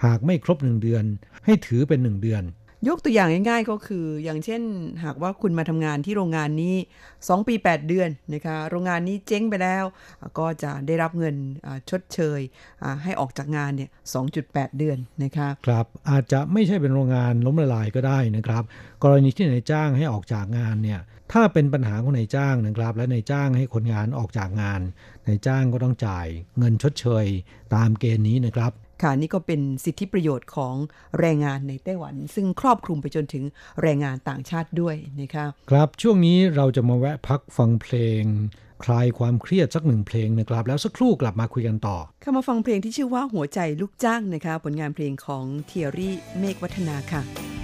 [0.06, 1.04] หากไม่ครบ 1 เดือน
[1.46, 2.44] ให้ถือเป็น 1 เดือน
[2.88, 4.62] ยกตัวอย่างง่ายๆก็คือ อย่างเช่น
[5.04, 6.76] หากว่าคุณมาทำงานที่โรงงานนี้
[7.12, 9.84] 2 ปี 8 เดือนนะคะโรงงานนี้เจ๊งไปแล้ว
[10.40, 11.36] ก็จะได้รับเงิน
[11.90, 12.40] ชดเชย
[13.04, 13.90] ให้ออกจากงานเนี่ย
[14.34, 18.64] 2.8 เดือนนะคะครับอาจจะไม่ใช่เป็นโรงงานล้มละลายก็ได้นะครับ
[19.04, 21.02] กรณีที่นายจ้างให้ออกจากงานเนี่ย
[21.34, 24.82] ถ้าเป็นปัญหาของนายจ้างนะครับ และนายจ้างให้คนงานออกจากงาน
[25.28, 26.28] นายจ้างก็ต้องจ่าย
[26.60, 27.26] เงินชดเชย
[27.76, 28.72] ตามเกณฑ์นี้นะครับ
[29.02, 30.76] ค่ะนี่ก็เป็นสิทธิประโยชน์ของ
[31.20, 33.44] แรงงานในไต้หวัน ซึ่งครอบคลุมไปจนถึง
[33.82, 38.24] แรงงานต่างชาติด้วยนะคะครับช่วงนี้เราจะมาแวะพักฟังเพลง
[38.84, 47.55] คลายความเครียดสักหนึ่งเพลงนะครับ แล้วสักครู่กลับมาคุยกันต่อเข้ามาฟังเพลงที่ชื่อว่าหัวใจลูกจ้างนะคะ ผลงานเพลงของเทียรี่เมฆวัฒนาค่ะ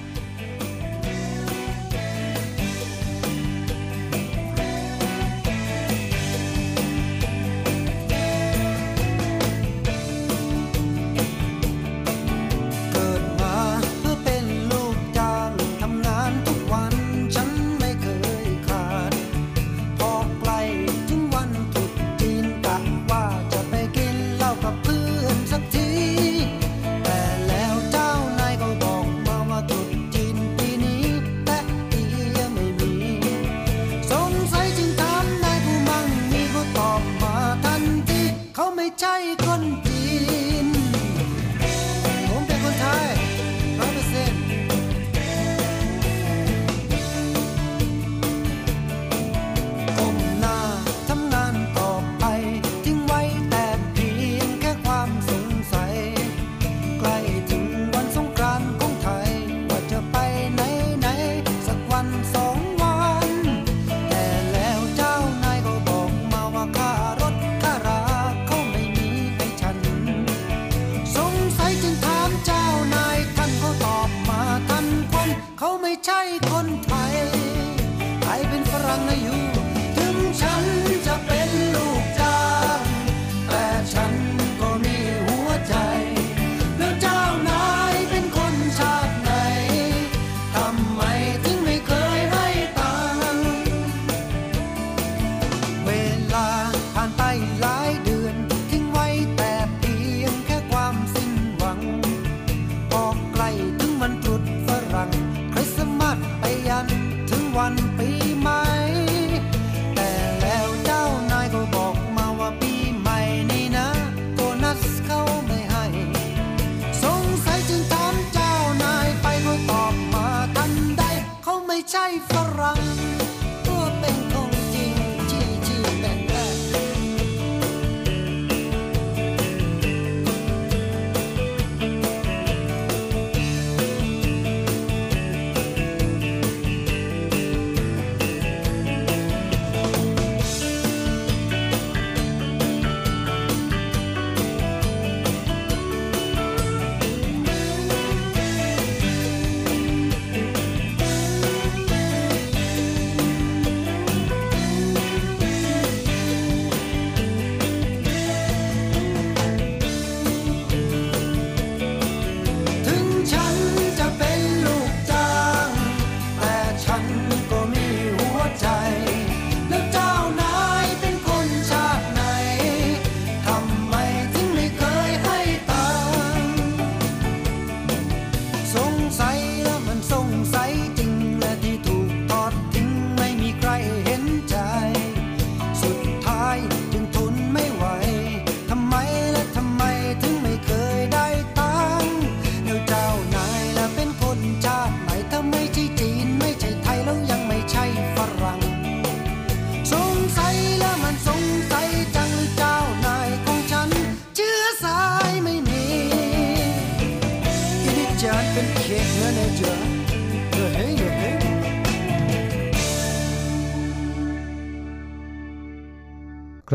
[107.54, 107.91] one.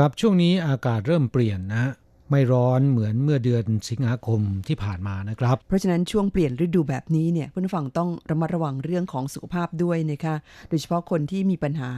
[0.07, 1.87] ครับช่วงนี้อากาศเริ่มเปลี่ยนนะ
[2.31, 10.35] ไม่ร้อนเหมือนเมื่อเดือนสิงหาคมที่ผ่านมานะครับ เพราะฉะนั้นช่วงเปลี่ยนฤดูแบบนี้เนี่ยผู้ฟังต้องระมัดระวังเรื่องของสุขภาพด้วยนะคะ
[10.69, 11.91] โดยเฉพาะคนที่มีปัญหา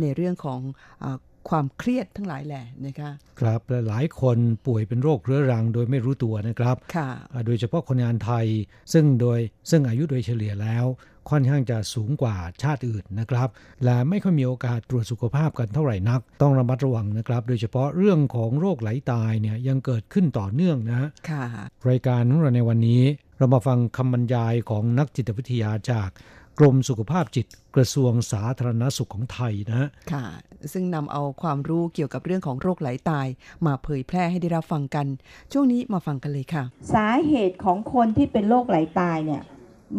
[0.00, 0.60] ในเรื่องของ
[1.02, 1.04] อ
[1.48, 3.10] ความเครียดทั้งหลายแหละนะคะ
[3.40, 7.08] ครับหลายคนป่วยเป็นโรคเรื้อรังโดยไม่รู้ตัวนะครับค่ะ
[7.46, 8.46] โดยเฉพาะคนงานไทย
[8.92, 9.38] ซึ่งโดย
[9.70, 10.84] ซึ่งอายุโดยเฉลี่ยแล้ว
[11.30, 13.48] ค่อนข้างจะสูงกว่าชาติอื่นนะครับ
[13.84, 21.44] และไม่ค่อยมีโอกาสตรวจสุขภาพกันเท่าไหร่นัก ต้องระมัดระวังนะครับ โดยเฉพาะเรื่องของโรคไหลตายเนี่ยยังเกิดขึ้นต่อเนื่องนะค่ะ
[21.88, 23.02] รายการของเราในวันนี้
[23.38, 26.10] เรามาฟังคำบรรยายของนักจิตวิทยาจาก
[26.58, 30.26] กรมสุขภาพจิตกระทรวงสาธารณสุขของไทยนะ ค่ะ
[30.72, 33.26] ซึ่งนำเอาความรู้เกี่ยวกับเรื่องของโรคไหลตาย
[33.66, 35.06] มาเผยแพร่ให้ได้รับฟังกัน
[35.52, 36.64] ช่วงนี้มาฟังกันเลยค่ะ
[36.94, 39.42] สาเหตุของคนที่เป็นโรคไหลตายเนี่ย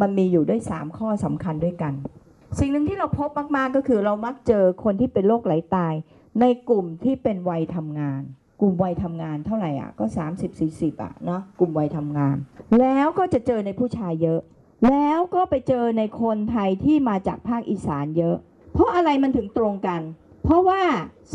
[0.02, 1.94] มันมีอยู่ด้วย 3 ข้อสำคัญด้วยกัน
[2.60, 5.94] สิ่งหนึ่งที่เราพบมากๆก็คือเรามักเจอคนที่เป็นโรคไหลตาย
[6.42, 8.22] ในกลุ่มที่เป็นวัยทำงาน
[8.62, 10.06] กลุ่มวัยทำงานเท่าไหร่อะก็
[10.54, 12.36] 30-40อะเนาะกลุ่มวัยทำงาน
[12.80, 14.40] แล้วก็จะเจอในผู้ชายเยอะ
[14.90, 18.36] แล้วก็ไปเจอในคนไทยที่มาจากภาคอีสานเยอะ
[18.74, 20.02] เพราะอะไรมันถึงตรงกัน
[20.44, 20.82] เพราะว่า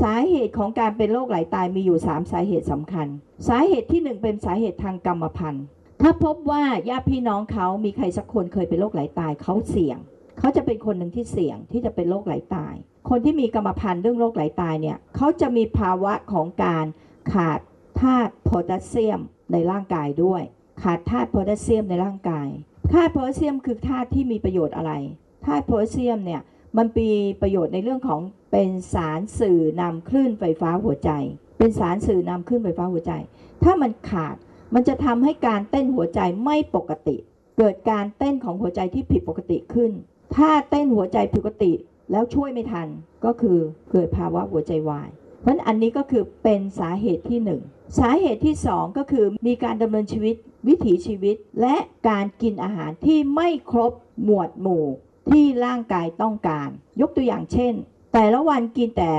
[0.01, 3.07] สาเหตุของการเป็นโรคไหลตายมีอยู่ 3 สาเหตุสำคัญ
[3.49, 5.65] สาเหตุที่ 1 เป็นสาเหตุทางกรรมพันธุ์
[6.03, 9.99] ถ้าพบว่าญาติพี่น้องเขามีใครสักคนเคยเป็นโรคไหลตายเขาเสี่ยง
[10.39, 12.75] เขาจะเป็นคนหนึ่งที่เสี่ยงที่จะเป็นโรคไหลตาย
[13.11, 16.87] คนที่มีกรรมพันธุ์เรื่องโรคไหลตายเนี่ยเขาจะมีภาวะของการ
[17.33, 17.61] ขาด
[18.01, 19.21] ธาตุโพแทสเซียม
[19.53, 20.43] ในร่างกายด้วย
[20.83, 22.49] ขาดธาตุโพแทสเซียมในร่างกาย
[22.93, 24.93] ธาตุโพแทสเซียมคือธาตุที่มีประโยชน์อะไร
[25.47, 26.41] ธาตุโพแทสเซียมเนี่ย
[26.77, 27.11] มันมี
[27.43, 28.21] ประโยชน์ในเรื่องของ
[28.53, 31.11] เป็นสารสื่อนำคลื่นไฟฟ้าหัวใจ
[31.59, 33.13] เป็นสารสื่อนำคลื่นไฟฟ้าหัวใจ
[33.65, 34.37] ถ้ามันขาด
[34.75, 37.17] มันจะทำให้การเต้นหัวใจไม่ปกติ
[37.59, 39.91] เกิดการเต้นของหัวใจที่ผิดปกติขึ้น
[40.37, 41.73] ถ้าเต้นหัวใจผิดปกติ
[42.11, 42.89] แล้วช่วยไม่ทัน
[43.25, 43.59] ก็คือ
[43.91, 45.09] เกิดภาวะหัวใจวาย
[45.41, 47.61] เพราะฉะนั้นอันนี้ก็คือเป็นสาเหตุที่หนึ่ง
[47.99, 50.35] สาเหตุที่สองก็คือมีการดำเนินชีวิต
[50.69, 51.77] วิถีชีวิต และ
[52.09, 53.93] การกินอาหารที่ไม่ครบ
[54.25, 54.87] หมวดหมู่
[55.31, 56.69] ที่ร่างกายต้องการ
[57.01, 57.73] ยกตัวอย่างเช่น
[58.13, 59.13] แต่ละวันกินแต่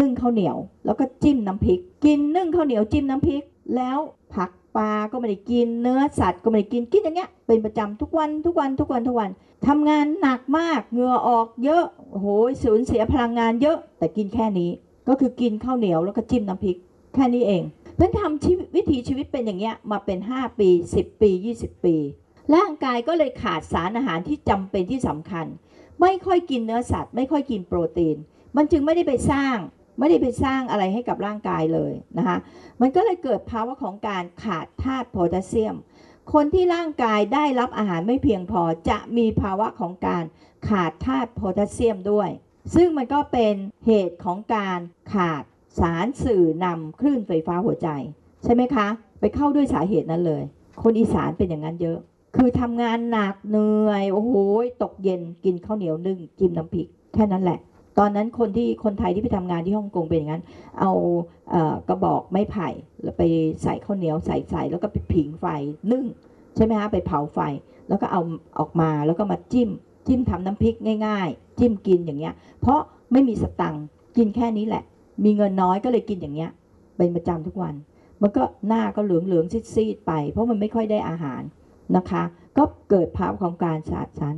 [0.00, 3.42] นึ่งข้าวเหนียว แล้วก็จิ้มน้ำพริก กินนึ่งข้าวเหนียวจิ้มน้ำพริก
[3.76, 3.98] แล้ว
[4.34, 9.30] ผัก ปลาก็ไม่ได้กินเนื้อสัตว์ก็ไม่ได้กินกินอย่างเงี้ยเป็นประจำทุกวันทุกวันทุกวันทุกวัน
[9.66, 12.26] ทำงานหนักมากเหงื่อออกเยอะโอ้โห
[12.62, 14.70] สูญเสียพลังงานเยอะแต่กินแค่นี้
[15.08, 16.76] ก็คือกินข้าวเหนียวแล้วก็จิ้มน้ำพริก
[17.14, 17.62] แค่นี้เอง
[17.96, 21.96] เพื่อนทำชีวิตวิถีชีวิตเป็นอย่างเงี้ยมาเป็น 5 ปี 10 ปี 20 ปี
[22.54, 25.46] ร่างกายก็เลยขาดสารอาหารที่จำเป็นที่สำคัญ
[26.00, 28.16] ไม่ค่อยกินเนื้อสัตว์ ไม่ค่อยกินโปรตีน
[28.56, 29.56] มันจึงไม่ได้ไปสร้าง
[29.98, 32.38] ไม่ได้ไปสร้างอะไรให้กับร่างกายเลยนะคะ
[32.80, 35.76] มันก็เลยเกิดภาวะของการขาดธาตุโพแทสเซียม
[36.32, 40.24] คนที่ร่างกายได้รับอาหารไม่เพียงพอจะมีภาวะของการ
[40.68, 42.28] ขาดธาตุโพแทสเซียมด้วย
[42.74, 43.54] ซึ่งมันก็เป็น
[43.86, 44.80] เหตุของการ
[45.14, 45.42] ขาด
[45.80, 47.88] สารสื่อนำคลื่นไฟฟ้าหัวใจ
[48.44, 48.86] ใช่ไหมคะ
[49.20, 50.42] ไปเข้าด้วยสาเหตุนั้นเลย
[50.82, 51.98] คนอีสานเป็นอย่างนั้นเยอะ
[52.36, 54.34] คือทำงานหนักเหนื่อย โอ้โห
[54.82, 57.58] ตกเย็นกินข้าวเหนียวนึ่งกินน้ำพริก แค่นั้นแหละ
[57.98, 60.42] ตอนนั้นคนที่คนไทยที่ไปทำงานที่ฮ่องกงเป็นอย่างนั้น
[60.80, 60.92] เอา
[61.50, 62.68] เออกระบอกไม้ไผ่
[63.02, 63.22] แล้วไป
[63.62, 65.46] ใส่ข้าวเหนียวใส่ใส่แล้วก็ไปผิงไฟ
[65.90, 66.04] นึ่ง
[66.56, 67.38] ใช่ไหมคะไปเผาไฟ
[67.88, 68.20] แล้วก็เอา
[68.58, 69.70] ออกมาแล้วก็มาจิ้ม
[70.06, 70.74] จิ้มทำน้ำพริก
[71.06, 72.80] ง่าย ๆ จิ้มกินอย่างเงี้ย เพราะ
[73.12, 73.84] ไม่มีสตังค์
[74.16, 74.84] กินแค่นี้แหละ
[75.24, 76.50] มีเงินน้อยก็เลยกินอย่างเงี้ย
[76.96, 77.74] เป็นประจำทุกวัน
[78.22, 81.42] มันก็หน้าก็เหลืองเหลืองๆซีดๆไป เพราะมันไม่ค่อยได้อาหาร
[81.96, 82.22] นะคะ
[82.58, 84.34] ก็เกิดภาวะของการสาดสาร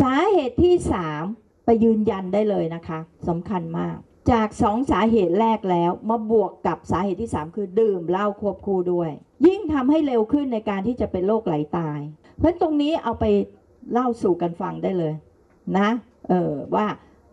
[0.00, 1.24] สาเหตุที่สาม
[1.66, 2.98] ไปยืนยันได้เลยนะคะ
[3.28, 3.96] สำคัญมาก
[4.30, 9.10] จากสองสาเหตุแรกแล้วมาบวกกับสาเหตุที่ 3 คือดื่มเหล้าควบคู่ด้วย
[9.46, 11.98] ยิ่งทำให้เร็วขึ้นในการที่จะเป็นโรคไหลตาย
[12.38, 13.24] เพราะตรงนี้เอาไป
[13.92, 15.14] เล่าสู่กันฟังได้เลย
[15.78, 15.88] นะ
[16.28, 16.86] เออว่า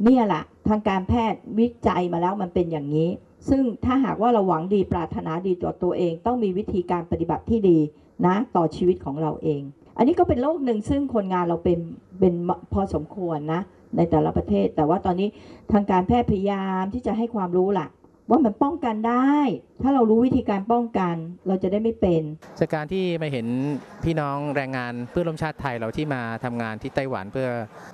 [0.04, 3.10] เนี่ยแหละทางการแพทย์วิจัยมาแล้วมันเป็นอย่างนี้
[3.50, 7.80] ซึ่งถ้าหากว่าเราหวังดีปรารถนาดีต่อตัวเอง ต้องมีวิธีการปฏิบัติที่ดี
[8.28, 9.62] นะต่อชีวิตของเราเอง
[9.98, 11.80] อันนี้ก็เป็นโรคหนึ่งซึ่งคนงานเราเป็น
[12.20, 12.34] เป็น
[12.74, 13.62] พอสมควรนะ
[13.98, 15.30] ในแต่ละประเทศ แต่ว่าตอนนี้
[15.72, 17.88] ทางการแพทย์พยายามที่จะให้ความรู้ล่ะ
[18.30, 19.36] ว่ามันป้องกันได้
[19.84, 21.16] ถ้าเรารู้วิธีการป้องกัน
[21.48, 22.22] เราจะได้ไม่เป็น
[22.60, 23.48] จากการที่มาเห็น
[24.04, 27.48] พี่น้องแรงงานเพื่อร่วมชาติไทยเราที่มาทำงานที่ไต้หวันเพื่อ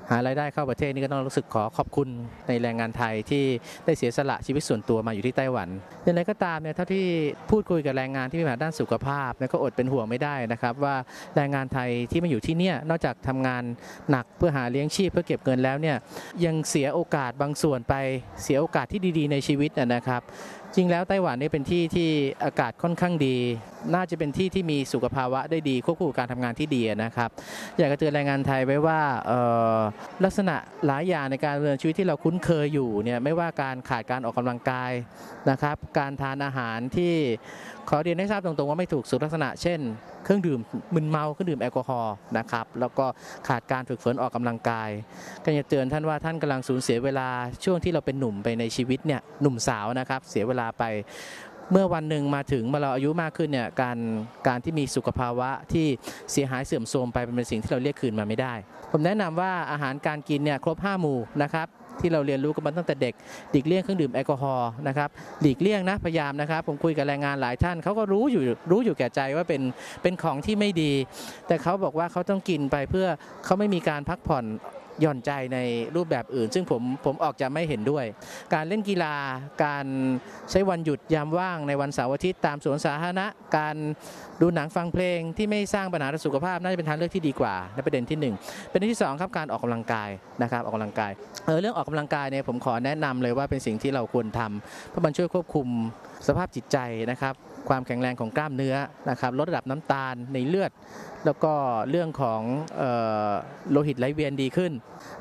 [0.09, 2.09] หารายได้เข้าประเทศนี่ก็ต้องรู้สึกขอขอบคุณ
[2.47, 3.43] ในแรงงานไทยที่
[3.85, 5.69] ได้เสียสละชีวิตส่วนตัวมาอยู่ที่ไต้หวัน
[6.03, 7.05] อย่างไรก็ตามเนี่ยเท่าที่
[7.49, 10.95] พูดคุยกับแรงงานที่มีปัญหาด้านสุขภาพเนี่ยก็อดเป็นห่วงไม่ได้นะครับ ว่า
[11.35, 13.63] แรงงานไทยที่มาอยู่ที่เนี่ยนอกจากทำงาน
[14.11, 15.97] หนักเพื่อหาเลี้ยงชีพเพื่อเก็บเงินแล้วเนี่ย
[16.45, 17.95] ยังเสียโอกาสบางส่วนไป
[18.43, 20.18] เสียโอกาสที่ดี ๆ ในชีวิตนะนะครับ
[20.75, 22.09] จริงแล้วไต้หวันนี่เป็นที่ที่
[22.43, 23.35] อากาศค่อนข้างดี
[23.93, 27.29] น่าจะเป็นที่ที่มีสุขภาวะได้ดีควบคู่กับการทำงานที่ดีนะครับ
[27.77, 28.99] อยากจะเตือนแรงงานไทยไว้ว่า
[30.23, 30.55] ลักษณะ
[30.85, 34.91] หลายอย่างในการดำเนินชีวิตที่เราคุ้นเคยอยู่เนี่ยไม่ว่าการขาดการออกกำลังกาย
[35.49, 37.13] นะครับ การทานอาหารที่
[37.89, 39.79] ขอเรียนให้ทราบตรงๆว่าไม่ถูกสุขลักษณะ เช่น
[40.23, 40.59] เครื่องดื่ม
[40.95, 43.05] มึนเมาเครื่องดื่มแอลกอฮอล์นะครับแล้วก็
[43.47, 44.89] ขาดการฝึกฝนออกกำลังกาย
[45.43, 47.29] ก็จะเตือนท่านว่าท่านกำลังสูญเสียเวลา
[47.65, 50.83] ช่วงที่เราเป็นหนุ่มไปในชีวิตเนี่ยหนุ่มสาวนะครับเสียเวลาไป
[51.71, 53.97] เมื่อวันหนึ่งมาถึงเมื่อเราอายุมากขึ้นเนี่ยการ
[54.47, 55.87] การที่มีสุขภาวะที่
[56.31, 58.53] เสียหายเสื่อมโทรมไปเป็นสิ่งที่เราเรียกคืนมาไม่ได้
[58.91, 61.67] ผมแนะนำว่าอาหารการกินเนี่ยครบ5หมู่นะครับ
[61.99, 63.13] ที่เราเรียนรู้กันมาตั้งแต่เด็ก
[63.51, 65.09] หลีกเลี่ยงเครื่องดื่มแอลกอฮอล์นะครับ
[65.41, 69.61] หลีกเลี่ยงนะพยายามนะครับ ผมคุยกับแรงงานหลายท่านเขาก็รู้อยู่รู้อยู่แก่ใจว่าเป็น
[70.01, 70.91] เป็นของที่ไม่ดี
[71.47, 73.07] แต่เขาบอกว่าเขาต้องกินไปเพื่อ
[73.45, 74.45] เขาไม่มีการพักผ่อน
[75.01, 75.57] หย่อนใจใน
[75.95, 78.05] รูปแบบอื่น ซึ่งผมผมออกจะไม่เห็นด้วย
[78.53, 79.15] การเล่นกีฬา
[79.65, 79.85] การ
[80.51, 83.27] ใช้วันหยุดยามว่างในวันเสาร์อาทิตย์ตามสวนสาธารณะ
[83.57, 83.75] การ
[84.41, 88.35] ดูหนังฟังเพลงที่ไม่สร้างปัญหาต่อสุขภาพน่าจะเป็นทางเลือกที่ดีกว่าในประเด็นที่หนึ่ง
[88.71, 90.09] ประเด็นที่สองครับการออกกำลังกาย
[90.41, 91.11] นะครับออกกำลังกาย
[91.45, 95.67] เออเรื่องออกกำลังกายเนี่ยผมขอแนะนำเลยว่าเป็นสิ่งที่เราควรทำเพราะมันช่วยควบคุม
[96.27, 96.77] สภาพจิตใจ
[97.11, 97.33] นะครับ
[97.69, 98.75] ความแข็งแรงของกล้ามเนื้อ
[99.09, 100.71] นะครับลดระดับน้ำตาลในเลือด
[101.25, 101.53] แล้วก็
[101.89, 102.41] เรื่องของ
[102.81, 102.83] อ
[103.31, 103.33] อ
[103.71, 104.71] โลหิตไหลเวียนดีขึ้น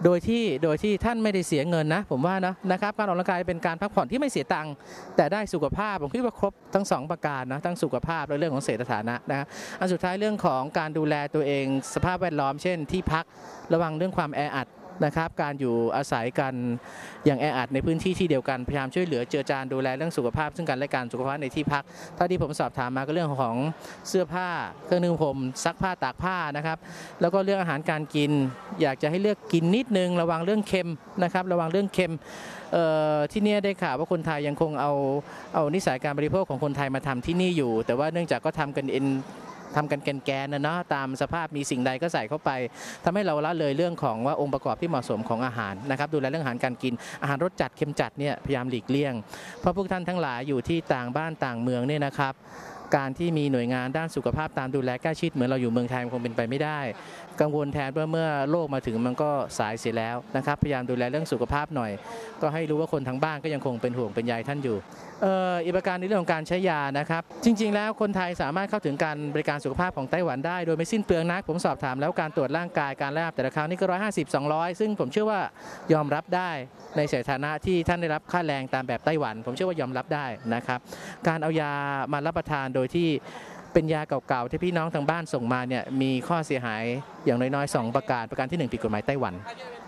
[0.04, 4.72] โดยที่โดยที่ท่านไม่ได้เสียเงินนะผมว่านะนะครับการออกกำลังกายเป็นการพักผ่อนที่ไม่เสียตังค์
[5.16, 9.46] แต่ได้สุขภาพผมคิดว่าครบทั้งสองประการนะทั้งสุขภาพและเรื่องของเศรษฐฐานะนะ
[9.80, 13.24] อันสุดท้ายเรื่องของการดูแลตัวเองสภาพแวดล้อม เช่นที่พัก
[13.72, 14.66] ระวังเรื่องความแออัด
[15.04, 16.54] นะครับ การอยู่อาศัยกัน
[17.26, 21.84] อย่างแออัดในพื้นที่ที่เดียวกันพยายามช่วยเหลือเจือจานดูแลเรื่องสุขภาพ ซึ่งกันและกันสุขภาพในที่พัก
[22.16, 23.56] เท่าที่ผมสอบถามมาก็เรื่องของ
[24.08, 24.48] เสื้อผ้า
[24.84, 26.78] เครื่องนึ่งผมซักผ้าตากผ้านะครับ
[27.20, 28.30] แล้วก็เรื่องอาหารการกิน
[28.80, 30.90] อยากจะให้เลือกกินนิดนึงระวังเรื่องเค็ม
[31.22, 32.14] นะครับระวังเรื่องเค็ม
[33.32, 34.92] ที่นี่ได้ข่าวว่าคนไทยยังคงเอา
[35.54, 39.04] เอานิสัยการบริโภคของคนไทยมาทำที่นี่อยู่ แต่ว่าเนื่องจากก็ทำกันเอง
[39.76, 42.50] ทำกันแกนๆนะเนาะตามสภาพมีสิ่งใดก็ใส่เข้าไป
[43.04, 46.92] ทำให้เราละเลยเรื่องของว่าองค์ประกอบที่เหมาะสมของอาหารนะครับดูแลเรื่องอาหารการกิน
[47.22, 49.14] อาหารรสจัดเค็มจัดเนี่ยพยายามหลีกเลี่ยง
[49.60, 52.34] เพราะพวกท่านทั้งหลายอยู่ที่ต่างบ้านต่างเมืองเนี่ยนะครับ
[52.96, 56.80] การที่มีหน่วยงานด้านสุขภาพตามดูแลใกล้ชิดเหมือนเราอยู่เมืองไทยมันคงเป็นไปไม่ได้
[57.40, 61.90] กังวลแทนว่าเมื่อโรคมาถึงมันก็สายเสียแล้วนะครับพยายามดูแลเรื่องสุขภาพหน่อย
[62.42, 64.76] ก็ให้รู้ว่าคนทั้งบ้านก็ยังคงเป็นห่วงเป็นใยท่านอยู่
[65.22, 75.40] เอ่ออีกประการในเรื่องของการใช้ยานะครับ จริง ๆ แล้วคนไทยสามารถเข้าถึงการบริการสุขภาพของไต้หวันได้ โดยไม่สิ้นเปลืองนัก ผมสอบถามแล้วการตรวจร่างกายการแลบแต่ละครั้งนี่ก็ร้อยห้าสิบสองร้อยซึ่งผมเชื่อว่า
[75.92, 76.50] ยอมรับได้
[76.96, 80.78] ในสถานะที่ท่านได้รับค่าแรงตามแบบไต้หวัน ผมเชื่อว่ายอมรับได้นะครับ
[81.28, 81.72] การเอายา
[82.12, 83.08] มารับประทานโดยที่
[83.72, 86.82] เป็นยาเก่าๆที่พี่น้องทางบ้านส่งมาเนี่ยมีข้อเสียหาย
[87.26, 89.34] อย่างน้อยๆ 2 ประการประการที่ 1 ผิดกฎหมายไต้หวัน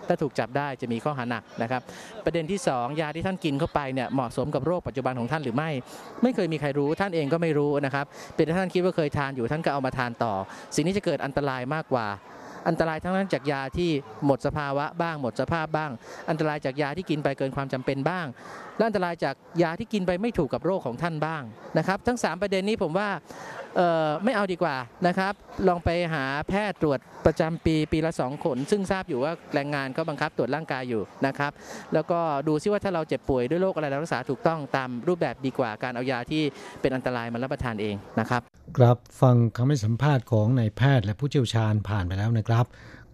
[0.07, 1.81] ถ้าถูกจับได้จะมีข้อหาหนักนะครับ
[2.25, 5.69] ประเด็นที่ 2 ยาที่ท่านกินเข้าไปเนี่ยเหมาะสมกับโรคปัจจุบันของท่านหรือไม่
[6.23, 10.33] ไม่เคยมีใครรู้ท่านเองก็ไม่รู้นะครับ เป็นที่ท่านคิดว่าเคยทานอยู่ท่านก็เอามาทานต่อ
[10.75, 12.07] สิ่งนี้จะเกิดอันตรายมากกว่า
[12.67, 13.89] อันตรายทั้งนั้นจากยาที่
[14.25, 15.91] หมดสภาวะบ้างหมดสภาพบ้าง
[16.29, 18.25] อันตรายจากยาที่กินไปเกินความจำเป็นบ้าง
[18.77, 21.43] และอันตรายจากยาที่กินไปไม่ถูกกับโรคของท่านบ้าง
[21.77, 23.09] นะครับ ทั้ง 3 ประเด็นนี้ผมว่า
[24.23, 24.75] ไม่เอาดีกว่า
[25.07, 25.33] นะครับ
[25.67, 31.51] ลองไปหาแพทย์ตรวจประจำปีปีละ2คนซึ่งทราบอยู่ว่าแรงงานเขาบังคับตรวจร่างกายอยู่นะครับ
[31.93, 36.43] แล้วก็ดูซิว่าถ้าเราเจ็บป่วยด้วยโรคอะไรเรารักษาถูกต้องตามรูปแบบดีกว่าการเอายาที่
[36.81, 38.41] เป็นอันตรายมารับประทานเองนะครับ
[38.77, 42.65] ครับฟังคำให้สัมภาษณ์ของนายแพทย์และผู้เชี่ยวชาญผ่านไปแล้วนะครับ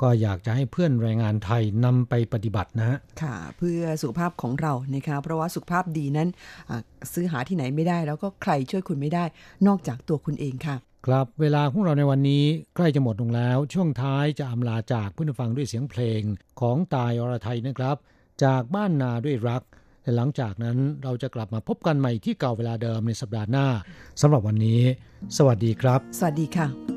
[0.01, 6.27] ก็อยากจะให้เพื่อนแรงงานไทยนำไปปฏิบัตินะฮะค่ะ เพื่อสุขภาพของเรานะคะเพราะว่าสุขภาพดีนั้น
[6.69, 6.81] อ่า
[7.13, 9.23] ซื้อหาที่ไหนไม่ได้ แล้วก็ใครช่วยคุณไม่ได้
[9.67, 10.75] นอกจากตัวคุณเองค่ะ
[11.05, 12.43] ครับเวลาของเราในวันนี้
[12.75, 16.21] ใกล้จะหมดลงแล้ว ช่วงท้ายจะอำลาจากผู้ฟังด้วยเสียงเพลง
[16.61, 17.97] ของตายอรไทยนะครับ
[18.43, 19.61] จากบ้านนาด้วยรัก
[20.03, 23.67] และหลังจากนั้นเราจะกลับมาพบกันใหม่ที่เก่าเวลาเดิมในสัปดาห์หน้า
[24.21, 24.81] สำหรับวันนี้
[25.37, 26.96] สวัสดีครับ สวัสดีค่ะ